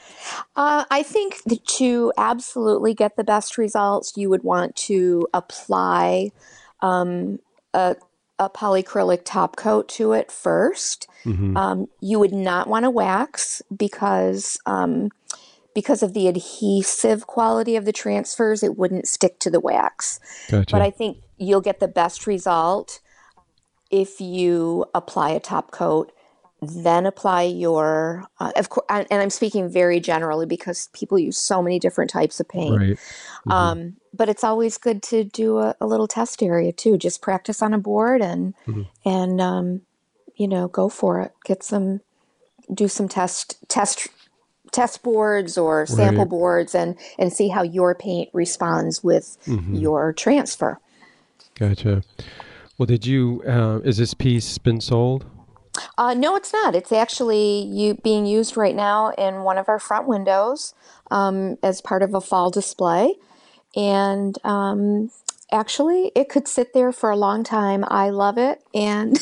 Uh, 0.56 0.86
I 0.90 1.04
think 1.04 1.42
to 1.80 2.14
absolutely 2.18 2.94
get 2.94 3.18
the 3.18 3.26
best 3.26 3.58
results, 3.58 4.14
you 4.16 4.30
would 4.30 4.44
want 4.44 4.78
to 4.78 5.28
apply 5.34 6.32
um, 6.80 7.40
a, 7.74 7.98
a 8.40 8.50
polyacrylic 8.50 9.24
top 9.26 9.58
coat 9.58 9.90
to 9.90 10.14
it 10.14 10.32
first. 10.32 11.08
hmm 11.26 11.58
Um, 11.58 11.88
you 12.00 12.20
would 12.20 12.34
not 12.34 12.70
want 12.70 12.86
to 12.86 12.90
wax 12.90 13.62
because 13.76 14.58
um, 14.66 15.10
because 15.76 16.02
of 16.02 16.14
the 16.14 16.30
adhesive 16.30 17.28
quality 17.28 17.76
of 17.76 17.84
the 17.84 17.92
transfers, 17.92 18.64
it 18.64 18.78
wouldn't 18.78 19.10
stick 19.10 19.40
to 19.40 19.50
the 19.50 19.60
wax. 19.60 20.22
Gotcha. 20.50 20.72
But 20.72 20.82
I 20.82 20.90
think 20.90 21.18
you'll 21.38 21.60
get 21.60 21.82
the 21.82 21.90
best 21.90 22.26
result 22.26 23.02
if 23.89 24.21
you 24.21 24.86
apply 24.93 25.32
a 25.32 25.39
top 25.39 25.71
coat, 25.71 26.12
then 26.62 27.06
apply 27.06 27.43
your, 27.43 28.25
uh, 28.39 28.52
of 28.58 28.69
course, 28.69 28.86
and 28.89 29.08
I'm 29.12 29.30
speaking 29.30 29.69
very 29.69 29.99
generally 29.99 30.45
because 30.45 30.89
people 30.93 31.17
use 31.17 31.38
so 31.38 31.62
many 31.63 31.80
different 31.80 32.10
types 32.12 32.39
of 32.39 32.47
paint. 32.49 32.78
right. 32.80 32.97
Mhm. 33.47 33.52
Um, 33.52 33.95
but 34.13 34.28
it's 34.28 34.43
always 34.43 34.78
good 34.78 35.02
to 35.04 35.23
do 35.23 35.60
a, 35.60 35.75
a 35.80 35.88
little 35.88 36.08
test 36.08 36.43
area 36.43 36.71
too. 36.73 36.97
Just 36.97 37.21
practice 37.21 37.62
on 37.62 37.73
a 37.73 37.78
board 37.80 38.21
and 38.21 38.54
Mhm. 38.67 38.88
and 39.06 39.39
um, 39.41 39.82
you 40.36 40.47
know 40.47 40.67
go 40.67 40.89
for 40.89 41.21
it. 41.21 41.32
Get 41.45 41.63
some, 41.63 42.02
do 42.73 42.88
some 42.89 43.08
test 43.08 43.58
test 43.69 44.08
test 44.71 45.02
boards 45.02 45.58
or 45.58 45.86
sample 45.86 46.25
Right. 46.25 46.30
boards 46.30 46.75
and 46.75 46.95
and 47.17 47.32
see 47.32 47.47
how 47.47 47.63
your 47.63 47.95
paint 47.95 48.30
responds 48.34 49.02
with 49.04 49.38
Mhm. 49.47 49.80
your 49.82 50.12
transfer. 50.13 50.80
Gotcha. 51.56 52.04
Well, 52.80 52.86
did 52.86 53.06
you? 53.06 53.44
Uh, 53.46 53.80
is 53.84 53.98
this 53.98 54.13
piece 54.13 54.58
been 54.58 54.80
sold? 54.80 55.26
Uh, 55.98 56.13
no, 56.13 56.38
it's 56.38 56.54
not. 56.54 56.76
It's 56.76 56.94
actually 56.94 57.63
you 57.63 57.96
being 57.96 58.26
used 58.26 58.56
right 58.56 58.74
now 58.76 59.10
in 59.18 59.44
one 59.44 59.58
of 59.58 59.68
our 59.68 59.80
front 59.80 60.08
windows 60.08 60.74
um, 61.12 61.58
as 61.62 61.82
part 61.82 62.02
of 62.04 62.13
a 62.13 62.22
fall 62.22 62.50
display, 62.50 63.15
and 63.76 64.38
um, 64.46 65.12
actually, 65.52 66.13
it 66.15 66.30
could 66.30 66.48
sit 66.48 66.74
there 66.74 66.94
for 66.94 67.10
a 67.10 67.18
long 67.18 67.44
time. 67.44 67.84
I 67.89 68.12
love 68.12 68.38
it, 68.38 68.63
and 68.74 69.20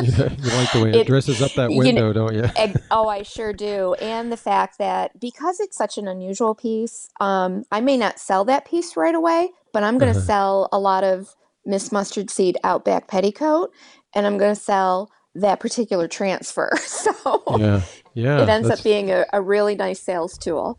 Yeah, 0.00 0.32
you 0.42 0.50
like 0.52 0.72
the 0.72 0.80
way 0.82 0.90
it, 0.90 0.96
It- 0.96 1.06
dresses 1.06 1.42
up 1.42 1.52
that 1.56 1.70
you 1.70 1.76
know- 1.76 1.84
window, 1.84 2.12
don't 2.14 2.34
you? 2.34 2.44
Oh, 2.90 3.08
I 3.08 3.22
sure 3.24 3.52
do. 3.52 3.92
And 4.00 4.32
the 4.32 4.38
fact 4.38 4.78
that 4.78 5.20
because 5.20 5.60
it's 5.60 5.76
such 5.76 5.98
an 5.98 6.08
unusual 6.08 6.54
piece, 6.54 7.10
um, 7.20 7.64
I 7.70 7.82
may 7.82 7.98
not 7.98 8.18
sell 8.18 8.46
that 8.46 8.64
piece 8.64 8.96
right 8.96 9.14
away, 9.14 9.50
but 9.74 9.82
I'm 9.82 9.98
going 9.98 10.12
to 10.14 10.18
Uh-huh. 10.18 10.26
sell 10.26 10.68
a 10.72 10.78
lot 10.78 11.04
of 11.04 11.34
Miss 11.66 11.90
Mustard 11.92 12.30
Seed 12.30 12.56
Outback 12.64 13.08
Petticoat, 13.08 13.70
and 14.14 14.26
I'm 14.26 14.38
going 14.38 14.54
to 14.54 14.60
sell 14.60 15.10
that 15.34 15.60
particular 15.60 16.08
transfer. 16.08 16.70
So 16.86 17.42
Yeah, 17.58 17.82
yeah. 18.14 18.42
it 18.42 18.48
ends 18.48 18.70
up 18.70 18.82
being 18.82 19.10
a, 19.10 19.26
a 19.32 19.40
really 19.42 19.74
nice 19.74 20.00
sales 20.00 20.38
tool. 20.38 20.78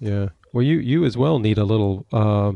Yeah. 0.00 0.28
Well, 0.52 0.62
you 0.62 0.78
you 0.78 1.04
as 1.04 1.16
well 1.16 1.38
need 1.40 1.58
a 1.58 1.64
little 1.64 2.06
uh, 2.12 2.52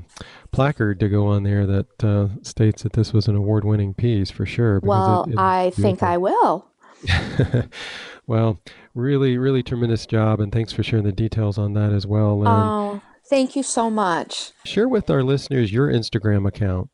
placard 0.50 0.98
to 1.00 1.08
go 1.08 1.26
on 1.26 1.42
there 1.42 1.66
that 1.66 2.04
uh, 2.04 2.28
states 2.42 2.82
that 2.84 2.94
this 2.94 3.12
was 3.12 3.28
an 3.28 3.36
award-winning 3.36 3.94
piece 3.94 4.30
for 4.30 4.46
sure. 4.46 4.80
Well, 4.82 5.26
it- 5.28 5.36
I 5.38 5.70
think. 5.70 6.02
I 6.02 6.16
will. 6.18 6.66
well, 8.26 8.60
really, 8.94 9.36
really 9.38 9.62
tremendous 9.62 10.06
job, 10.06 10.40
and 10.40 10.52
thanks 10.52 10.72
for 10.72 10.82
sharing 10.82 11.04
the 11.04 11.12
details 11.12 11.58
on 11.58 11.74
that 11.74 11.92
as 11.92 12.06
well. 12.06 12.38
Lynn. 12.38 12.48
Oh, 12.48 13.02
thank 13.28 13.56
you 13.56 13.62
so 13.62 13.90
much. 13.90 14.52
Share 14.64 14.88
with 14.88 15.10
our 15.10 15.22
listeners 15.22 15.72
your 15.72 15.88
Instagram 15.88 16.46
account. 16.46 16.90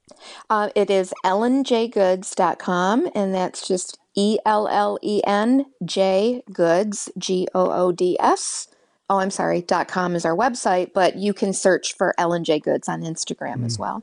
Uh, 0.50 0.70
it 0.74 0.90
is 0.90 1.12
ellenjgoods.com, 1.24 3.10
and 3.14 3.34
that's 3.34 3.66
just 3.66 3.98
E 4.16 4.38
L 4.44 4.66
L 4.68 4.98
E 5.02 5.22
N 5.24 5.66
J 5.84 6.42
Goods, 6.52 7.10
G 7.18 7.46
O 7.54 7.70
O 7.70 7.92
D 7.92 8.16
S. 8.20 8.68
Oh, 9.10 9.18
I'm 9.18 9.30
sorry, 9.30 9.62
dot 9.62 9.88
.com 9.88 10.14
is 10.14 10.24
our 10.24 10.36
website, 10.36 10.92
but 10.92 11.16
you 11.16 11.32
can 11.32 11.52
search 11.52 11.94
for 11.94 12.14
Ellen 12.18 12.44
J 12.44 12.58
Goods 12.58 12.88
on 12.88 13.02
Instagram 13.02 13.64
as 13.64 13.78
well. 13.78 14.02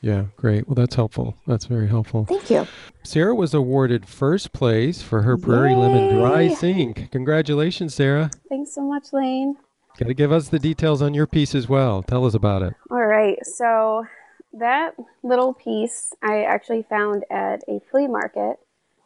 Yeah, 0.00 0.26
great. 0.36 0.68
Well, 0.68 0.74
that's 0.74 0.94
helpful. 0.94 1.34
That's 1.46 1.64
very 1.64 1.88
helpful. 1.88 2.26
Thank 2.26 2.50
you. 2.50 2.66
Sarah 3.04 3.34
was 3.34 3.54
awarded 3.54 4.06
first 4.06 4.52
place 4.52 5.00
for 5.00 5.22
her 5.22 5.38
Prairie 5.38 5.70
Yay. 5.70 5.78
Lemon 5.78 6.18
Dry 6.18 6.48
Sink. 6.48 7.10
Congratulations, 7.10 7.94
Sarah. 7.94 8.30
Thanks 8.50 8.74
so 8.74 8.82
much, 8.82 9.14
Lane. 9.14 9.56
Got 9.98 10.08
to 10.08 10.14
give 10.14 10.32
us 10.32 10.48
the 10.48 10.58
details 10.58 11.00
on 11.00 11.14
your 11.14 11.26
piece 11.26 11.54
as 11.54 11.68
well. 11.68 12.02
Tell 12.02 12.26
us 12.26 12.34
about 12.34 12.62
it. 12.62 12.74
All 12.90 13.06
right. 13.06 13.38
So, 13.46 14.06
that 14.54 14.94
little 15.22 15.52
piece 15.52 16.12
I 16.22 16.44
actually 16.44 16.82
found 16.82 17.24
at 17.30 17.62
a 17.68 17.80
flea 17.90 18.06
market. 18.06 18.58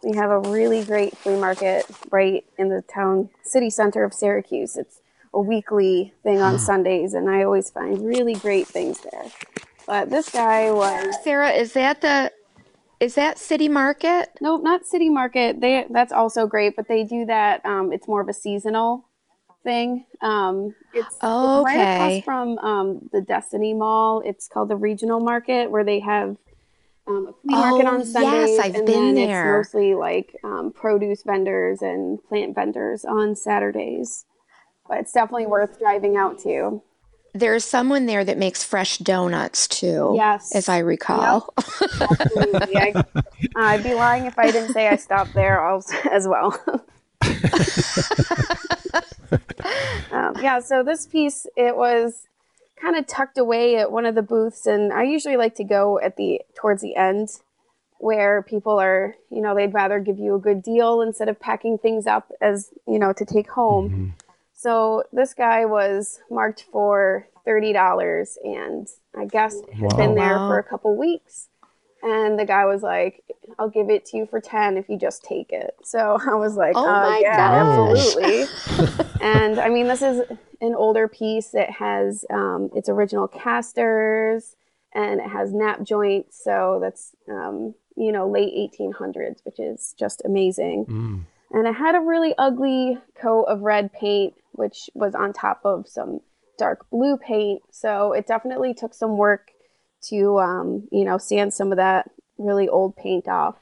We 0.02 0.16
have 0.16 0.30
a 0.30 0.38
really 0.38 0.84
great 0.84 1.16
flea 1.16 1.38
market 1.38 1.84
right 2.10 2.44
in 2.56 2.68
the 2.68 2.82
town 2.82 3.30
city 3.42 3.70
center 3.70 4.04
of 4.04 4.14
Syracuse. 4.14 4.76
It's 4.76 5.00
a 5.34 5.40
weekly 5.40 6.14
thing 6.22 6.40
on 6.40 6.58
Sundays, 6.58 7.14
and 7.14 7.28
I 7.28 7.42
always 7.42 7.70
find 7.70 8.06
really 8.06 8.34
great 8.34 8.66
things 8.66 9.00
there. 9.00 9.24
But 9.86 10.10
this 10.10 10.30
guy 10.30 10.70
was 10.70 11.16
Sarah. 11.24 11.50
Is 11.50 11.72
that 11.72 12.00
the 12.00 12.32
is 13.00 13.14
that 13.14 13.38
City 13.38 13.68
Market? 13.68 14.30
Nope, 14.40 14.62
not 14.62 14.86
City 14.86 15.08
Market. 15.08 15.60
They 15.60 15.86
that's 15.90 16.12
also 16.12 16.46
great, 16.46 16.76
but 16.76 16.88
they 16.88 17.04
do 17.04 17.24
that. 17.26 17.64
Um, 17.64 17.92
it's 17.92 18.06
more 18.06 18.20
of 18.20 18.28
a 18.28 18.34
seasonal 18.34 19.07
thing. 19.62 20.06
Um, 20.22 20.74
it's, 20.94 21.16
oh, 21.22 21.60
it's 21.60 21.76
right 21.76 21.94
across 21.94 22.24
from 22.24 22.58
um, 22.58 23.08
the 23.12 23.20
Destiny 23.20 23.74
Mall. 23.74 24.22
It's 24.24 24.48
called 24.48 24.68
the 24.68 24.76
Regional 24.76 25.20
Market, 25.20 25.70
where 25.70 25.84
they 25.84 26.00
have 26.00 26.36
um, 27.06 27.28
a 27.28 27.32
flea 27.32 27.54
market 27.54 27.86
oh, 27.86 27.94
on 27.94 28.04
Sundays. 28.04 28.50
Yes, 28.50 28.58
I've 28.58 28.74
and 28.74 28.86
been 28.86 29.14
then 29.14 29.28
there. 29.28 29.60
It's 29.60 29.68
mostly 29.68 29.94
like 29.94 30.36
um, 30.44 30.72
produce 30.72 31.22
vendors 31.22 31.82
and 31.82 32.22
plant 32.28 32.54
vendors 32.54 33.04
on 33.04 33.34
Saturdays. 33.34 34.24
But 34.88 34.98
it's 34.98 35.12
definitely 35.12 35.46
worth 35.46 35.78
driving 35.78 36.16
out 36.16 36.38
to. 36.40 36.82
There's 37.34 37.64
someone 37.64 38.06
there 38.06 38.24
that 38.24 38.38
makes 38.38 38.64
fresh 38.64 38.98
donuts 38.98 39.68
too. 39.68 40.14
Yes. 40.16 40.54
As 40.54 40.68
I 40.68 40.78
recall. 40.78 41.54
Yep. 42.00 42.10
I, 42.74 43.04
I'd 43.54 43.82
be 43.82 43.94
lying 43.94 44.24
if 44.24 44.38
I 44.38 44.50
didn't 44.50 44.72
say 44.72 44.88
I 44.88 44.96
stopped 44.96 45.34
there 45.34 45.64
also, 45.64 45.94
as 46.10 46.26
well. 46.26 46.58
yeah, 50.40 50.60
so 50.60 50.82
this 50.82 51.06
piece, 51.06 51.46
it 51.56 51.76
was 51.76 52.26
kind 52.80 52.96
of 52.96 53.06
tucked 53.06 53.38
away 53.38 53.76
at 53.76 53.90
one 53.90 54.06
of 54.06 54.14
the 54.14 54.22
booths, 54.22 54.66
and 54.66 54.92
I 54.92 55.02
usually 55.04 55.36
like 55.36 55.54
to 55.56 55.64
go 55.64 55.98
at 56.00 56.16
the 56.16 56.40
towards 56.54 56.82
the 56.82 56.96
end 56.96 57.28
where 57.98 58.42
people 58.42 58.78
are, 58.78 59.16
you 59.30 59.42
know, 59.42 59.54
they'd 59.54 59.74
rather 59.74 59.98
give 59.98 60.18
you 60.18 60.34
a 60.36 60.38
good 60.38 60.62
deal 60.62 61.02
instead 61.02 61.28
of 61.28 61.40
packing 61.40 61.78
things 61.78 62.06
up 62.06 62.30
as, 62.40 62.70
you 62.86 62.98
know, 62.98 63.12
to 63.12 63.24
take 63.24 63.50
home. 63.50 63.90
Mm-hmm. 63.90 64.08
So 64.54 65.04
this 65.12 65.34
guy 65.34 65.64
was 65.64 66.20
marked 66.30 66.66
for 66.70 67.28
thirty 67.44 67.72
dollars, 67.72 68.38
and 68.42 68.86
I 69.16 69.24
guess 69.24 69.60
had 69.72 69.92
wow. 69.92 69.96
been 69.96 70.14
there 70.14 70.36
wow. 70.36 70.48
for 70.48 70.58
a 70.58 70.64
couple 70.64 70.96
weeks. 70.96 71.48
And 72.02 72.38
the 72.38 72.44
guy 72.44 72.64
was 72.64 72.82
like, 72.82 73.24
"I'll 73.58 73.68
give 73.68 73.90
it 73.90 74.04
to 74.06 74.16
you 74.16 74.26
for 74.26 74.40
ten 74.40 74.76
if 74.76 74.88
you 74.88 74.98
just 74.98 75.24
take 75.24 75.52
it." 75.52 75.76
So 75.82 76.18
I 76.26 76.34
was 76.34 76.56
like, 76.56 76.74
"Oh 76.76 76.88
uh, 76.88 77.02
my 77.02 77.18
yeah, 77.18 77.36
gosh. 77.36 78.06
absolutely." 78.06 79.06
and 79.20 79.58
I 79.58 79.68
mean, 79.68 79.88
this 79.88 80.02
is 80.02 80.22
an 80.60 80.74
older 80.74 81.08
piece. 81.08 81.54
It 81.54 81.70
has 81.70 82.24
um, 82.30 82.70
its 82.74 82.88
original 82.88 83.28
casters, 83.28 84.56
and 84.94 85.20
it 85.20 85.28
has 85.28 85.52
Knapp 85.52 85.82
joints. 85.82 86.42
So 86.42 86.78
that's 86.80 87.16
um, 87.28 87.74
you 87.96 88.12
know 88.12 88.28
late 88.28 88.54
1800s, 88.54 89.44
which 89.44 89.58
is 89.58 89.94
just 89.98 90.22
amazing. 90.24 90.86
Mm. 90.86 91.24
And 91.50 91.66
it 91.66 91.74
had 91.74 91.94
a 91.94 92.00
really 92.00 92.34
ugly 92.36 92.98
coat 93.14 93.44
of 93.44 93.62
red 93.62 93.90
paint 93.90 94.34
which 94.58 94.90
was 94.92 95.14
on 95.14 95.32
top 95.32 95.60
of 95.64 95.88
some 95.88 96.20
dark 96.58 96.90
blue 96.90 97.16
paint. 97.16 97.62
So 97.70 98.12
it 98.12 98.26
definitely 98.26 98.74
took 98.74 98.92
some 98.92 99.16
work 99.16 99.52
to, 100.02 100.38
um, 100.38 100.88
you 100.90 101.04
know, 101.04 101.18
sand 101.18 101.52
some 101.52 101.72
of 101.72 101.76
that 101.76 102.10
really 102.38 102.68
old 102.68 102.96
paint 102.96 103.28
off. 103.28 103.56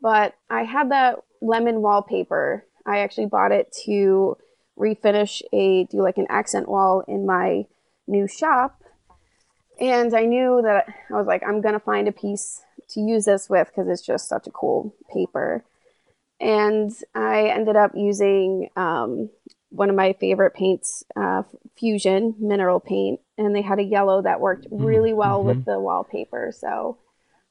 But 0.00 0.34
I 0.50 0.64
had 0.64 0.90
that 0.90 1.20
lemon 1.40 1.80
wallpaper. 1.80 2.64
I 2.86 2.98
actually 2.98 3.26
bought 3.26 3.52
it 3.52 3.74
to 3.84 4.36
refinish 4.78 5.42
a, 5.52 5.84
do 5.84 6.02
like 6.02 6.18
an 6.18 6.26
accent 6.28 6.68
wall 6.68 7.02
in 7.06 7.26
my 7.26 7.66
new 8.06 8.26
shop. 8.28 8.82
And 9.80 10.14
I 10.14 10.24
knew 10.24 10.60
that 10.62 10.86
I 11.10 11.14
was 11.14 11.26
like, 11.26 11.42
I'm 11.42 11.60
to 11.74 11.80
find 11.80 12.06
a 12.06 12.12
piece 12.12 12.62
to 12.90 13.00
use 13.00 13.24
this 13.24 13.48
with 13.48 13.68
because 13.68 13.88
it's 13.88 14.06
just 14.06 14.28
such 14.28 14.46
a 14.46 14.52
cool 14.52 14.94
paper. 15.12 15.64
And 16.40 16.92
I 17.14 17.48
ended 17.48 17.76
up 17.76 17.92
using 17.94 18.68
um, 18.76 19.30
one 19.70 19.90
of 19.90 19.96
my 19.96 20.12
favorite 20.14 20.54
paints, 20.54 21.04
uh, 21.16 21.42
Fusion 21.76 22.34
mineral 22.38 22.80
paint, 22.80 23.20
and 23.36 23.54
they 23.54 23.62
had 23.62 23.78
a 23.78 23.84
yellow 23.84 24.22
that 24.22 24.40
worked 24.40 24.70
mm, 24.70 24.84
really 24.84 25.12
well 25.12 25.38
mm-hmm. 25.38 25.48
with 25.48 25.64
the 25.64 25.78
wallpaper. 25.78 26.52
So 26.56 26.98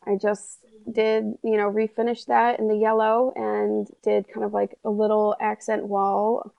I 0.05 0.15
just 0.21 0.59
did, 0.91 1.23
you 1.43 1.57
know, 1.57 1.71
refinish 1.71 2.25
that 2.25 2.59
in 2.59 2.67
the 2.67 2.77
yellow 2.77 3.33
and 3.35 3.87
did 4.03 4.27
kind 4.33 4.45
of 4.45 4.53
like 4.53 4.77
a 4.83 4.89
little 4.89 5.35
accent 5.39 5.87
wall 5.87 6.53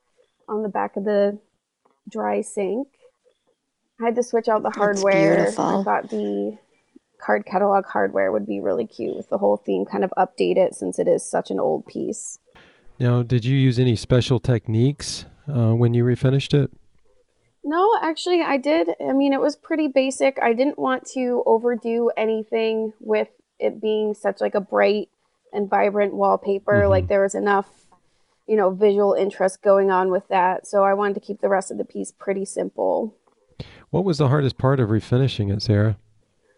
on 0.49 0.63
the 0.63 0.69
back 0.69 0.97
of 0.97 1.05
the 1.05 1.39
dry 2.09 2.41
sink. 2.41 2.89
I 4.01 4.07
had 4.07 4.17
to 4.17 4.23
switch 4.23 4.49
out 4.49 4.63
the 4.63 4.71
hardware. 4.71 5.49
I 5.49 5.51
thought 5.51 6.11
the 6.11 6.59
card 7.19 7.47
catalog 7.47 7.87
hardware 7.87 8.33
would 8.33 8.47
be 8.47 8.61
really 8.61 8.87
cute 8.87 9.17
with 9.17 9.29
the 9.31 9.39
whole 9.39 9.57
theme 9.57 9.85
kind 9.85 10.05
of 10.05 10.13
update 10.19 10.57
it 10.57 10.75
since 10.75 10.99
it 10.99 11.09
is 11.09 11.29
such 11.29 11.51
an 11.51 11.61
old 11.61 11.87
piece. 11.87 12.39
Now, 12.99 13.23
did 13.23 13.45
you 13.45 13.57
use 13.57 13.79
any 13.79 13.97
special 13.97 14.39
techniques 14.39 15.27
uh, 15.49 15.75
when 15.75 15.95
you 15.95 16.05
refinished 16.05 16.55
it? 16.55 16.71
No, 17.65 17.99
actually, 18.03 18.43
I 18.43 18.59
did. 18.59 18.91
I 19.01 19.13
mean, 19.13 19.33
it 19.33 19.41
was 19.41 19.57
pretty 19.57 19.89
basic. 19.89 20.39
I 20.41 20.53
didn't 20.53 20.79
want 20.79 21.07
to 21.15 21.43
overdo 21.47 22.11
anything 22.17 22.93
with 23.01 23.29
it 23.59 23.81
being 23.81 24.13
such 24.13 24.43
like 24.43 24.55
a 24.55 24.61
bright 24.61 25.09
and 25.53 25.69
vibrant 25.69 26.15
wallpaper. 26.15 26.83
Mm-hmm. 26.83 26.91
Like 26.91 27.09
there 27.09 27.23
was 27.23 27.35
enough, 27.35 27.69
you 28.47 28.57
know, 28.57 28.71
visual 28.71 29.15
interest 29.15 29.63
going 29.63 29.91
on 29.91 30.11
with 30.11 30.29
that. 30.29 30.67
So 30.67 30.85
I 30.85 30.93
wanted 30.93 31.15
to 31.15 31.21
keep 31.21 31.41
the 31.41 31.49
rest 31.49 31.71
of 31.71 31.79
the 31.79 31.85
piece 31.85 32.13
pretty 32.13 32.45
simple. 32.45 33.17
What 33.89 34.05
was 34.05 34.19
the 34.19 34.29
hardest 34.29 34.59
part 34.59 34.79
of 34.79 34.91
refinishing 34.91 35.51
it, 35.51 35.63
Sarah? 35.63 35.97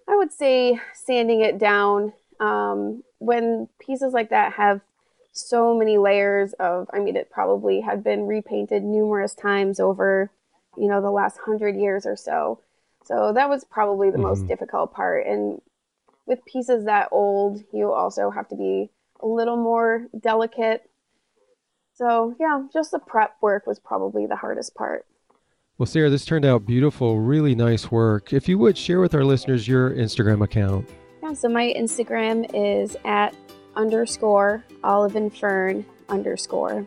I 0.09 0.17
would 0.17 0.33
say 0.33 0.81
sanding 0.93 1.41
it 1.41 1.59
down. 1.59 2.15
Um, 2.41 3.03
when 3.19 3.69
pieces 3.79 4.13
like 4.13 4.31
that 4.31 4.55
have 4.55 4.81
so 5.33 5.77
many 5.77 5.99
layers 5.99 6.55
of 6.55 6.89
i 6.95 6.99
mean 6.99 7.15
it 7.15 7.31
probably 7.31 7.83
had 7.83 8.03
been 8.03 8.27
repainted 8.27 8.83
numerous 8.83 9.35
times 9.35 9.79
over 9.79 10.31
you 10.77 10.89
know 10.89 11.01
the 11.01 11.11
last 11.11 11.39
hundred 11.45 11.77
years 11.77 12.07
or 12.07 12.17
so. 12.17 12.61
So 13.05 13.33
that 13.33 13.49
was 13.49 13.65
probably 13.65 14.11
the 14.11 14.17
mm-hmm. 14.17 14.27
most 14.27 14.49
difficult 14.49 14.93
part. 14.93 15.27
And 15.27 15.61
with 16.27 16.45
pieces 16.45 16.85
that 16.85 17.09
old 17.13 17.63
you 17.73 17.93
also 17.93 18.31
have 18.31 18.49
to 18.49 18.57
be 18.57 18.91
a 19.21 19.27
little 19.27 19.57
more 19.57 20.07
delicate. 20.21 20.89
So 21.95 22.35
yeah 22.41 22.67
just 22.73 22.91
the 22.91 22.99
prep 22.99 23.37
work 23.41 23.67
was 23.67 23.79
probably 23.79 24.27
the 24.27 24.37
hardest 24.37 24.75
part. 24.75 25.07
Well 25.79 25.87
sarah 25.87 26.11
this 26.11 26.25
turned 26.25 26.45
out 26.45 26.67
beautiful 26.67 27.21
really 27.21 27.55
nice 27.55 27.91
work. 27.91 28.33
If 28.33 28.49
you 28.49 28.59
would 28.59 28.77
share 28.77 29.01
with 29.01 29.15
our 29.15 29.25
listeners 29.25 29.69
your 29.69 29.91
instagram 29.91 30.43
account. 30.43 30.89
Yeah 31.23 31.33
so 31.33 31.49
my 31.49 31.73
instagram 31.77 32.51
is 32.53 32.97
at 33.05 33.35
underscore 33.77 34.65
olive 34.83 35.17
and 35.17 35.35
fern 35.35 35.87
underscore. 36.09 36.87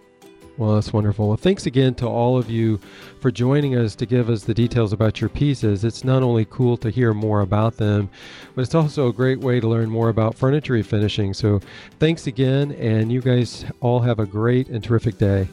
Well, 0.60 0.76
that's 0.76 0.92
wonderful. 0.92 1.30
Well, 1.30 1.38
thanks 1.38 1.68
again 1.68 1.96
to 1.96 2.06
all 2.06 2.38
of 2.38 2.50
you 2.50 2.82
for 3.22 3.32
joining 3.32 3.78
us 3.78 3.96
to 3.96 4.06
give 4.06 4.30
us 4.30 4.44
the 4.44 4.54
details 4.54 4.92
about 4.92 5.22
your 5.22 5.30
pieces. 5.30 5.86
It's 5.86 6.04
not 6.04 6.22
only 6.22 6.44
cool 6.44 6.76
to 6.78 6.90
hear 6.90 7.14
more 7.14 7.40
about 7.40 7.78
them, 7.78 8.10
but 8.56 8.64
it's 8.64 8.76
also 8.76 9.08
a 9.08 9.14
great 9.14 9.40
way 9.40 9.62
to 9.62 9.68
learn 9.70 9.90
more 9.90 10.10
about 10.10 10.36
furniture 10.36 10.74
refinishing. 10.74 11.34
So, 11.34 11.62
thanks 12.00 12.28
again, 12.28 12.74
and 12.74 13.10
you 13.10 13.22
guys 13.22 13.64
all 13.80 14.02
have 14.02 14.20
a 14.20 14.26
great 14.26 14.68
and 14.68 14.84
terrific 14.84 15.18
day. 15.18 15.48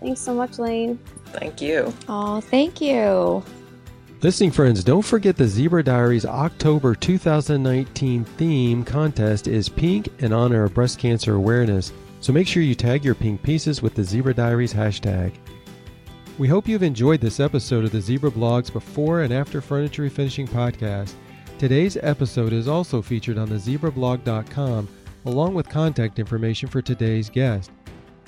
Thanks 0.00 0.20
so 0.20 0.34
much, 0.34 0.58
Lane. 0.58 0.98
Thank 1.28 1.62
you. 1.62 1.94
Oh, 2.10 2.42
thank 2.42 2.82
you. 2.82 3.42
Listening 4.20 4.50
friends, 4.50 4.84
don't 4.84 5.00
forget 5.00 5.38
the 5.38 5.44
Zibra 5.44 5.82
Diaries 5.82 6.26
October 6.26 6.94
2019 6.94 8.24
theme 8.24 8.84
contest 8.84 9.48
is 9.48 9.70
pink 9.70 10.08
in 10.18 10.34
honor 10.34 10.64
of 10.64 10.74
breast 10.74 10.98
cancer 10.98 11.34
awareness. 11.34 11.94
So 12.24 12.32
make 12.32 12.48
sure 12.48 12.62
you 12.62 12.74
tag 12.74 13.04
your 13.04 13.14
pink 13.14 13.42
pieces 13.42 13.82
with 13.82 13.94
the 13.94 14.00
Zibra 14.00 14.34
Diaries 14.34 14.72
hashtag. 14.72 15.34
We 16.38 16.48
hope 16.48 16.66
you've 16.66 16.82
enjoyed 16.82 17.20
this 17.20 17.38
episode 17.38 17.84
of 17.84 17.92
the 17.92 17.98
Zibra 17.98 18.30
Blogs 18.30 18.72
before 18.72 19.20
and 19.20 19.30
after 19.30 19.60
furniture 19.60 20.08
refinishing 20.08 20.48
podcast. 20.48 21.12
Today's 21.58 21.98
episode 21.98 22.54
is 22.54 22.66
also 22.66 23.02
featured 23.02 23.36
on 23.36 23.50
the 23.50 23.56
zibrablog.com 23.56 24.88
along 25.26 25.52
with 25.52 25.68
contact 25.68 26.18
information 26.18 26.66
for 26.66 26.80
today's 26.80 27.28
guest. 27.28 27.70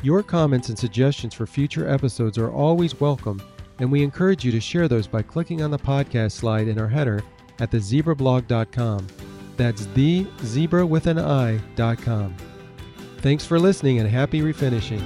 Your 0.02 0.22
comments 0.22 0.68
and 0.68 0.78
suggestions 0.78 1.32
for 1.32 1.46
future 1.46 1.88
episodes 1.88 2.36
are 2.36 2.52
always 2.52 3.00
welcome 3.00 3.40
and 3.78 3.90
we 3.90 4.02
encourage 4.02 4.44
you 4.44 4.52
to 4.52 4.60
share 4.60 4.88
those 4.88 5.06
by 5.06 5.22
clicking 5.22 5.62
on 5.62 5.70
the 5.70 5.78
podcast 5.78 6.32
slide 6.32 6.68
in 6.68 6.78
our 6.78 6.88
header 6.88 7.22
at 7.60 7.70
the 7.70 7.78
thezibrablog.com. 7.78 9.06
That's 9.56 9.86
the 9.86 10.24
zibra 10.42 10.86
with 10.86 11.06
an 11.06 11.18
i.com. 11.18 12.36
Thanks 13.26 13.44
for 13.44 13.58
listening 13.58 13.98
and 13.98 14.08
happy 14.08 14.40
refinishing. 14.40 15.02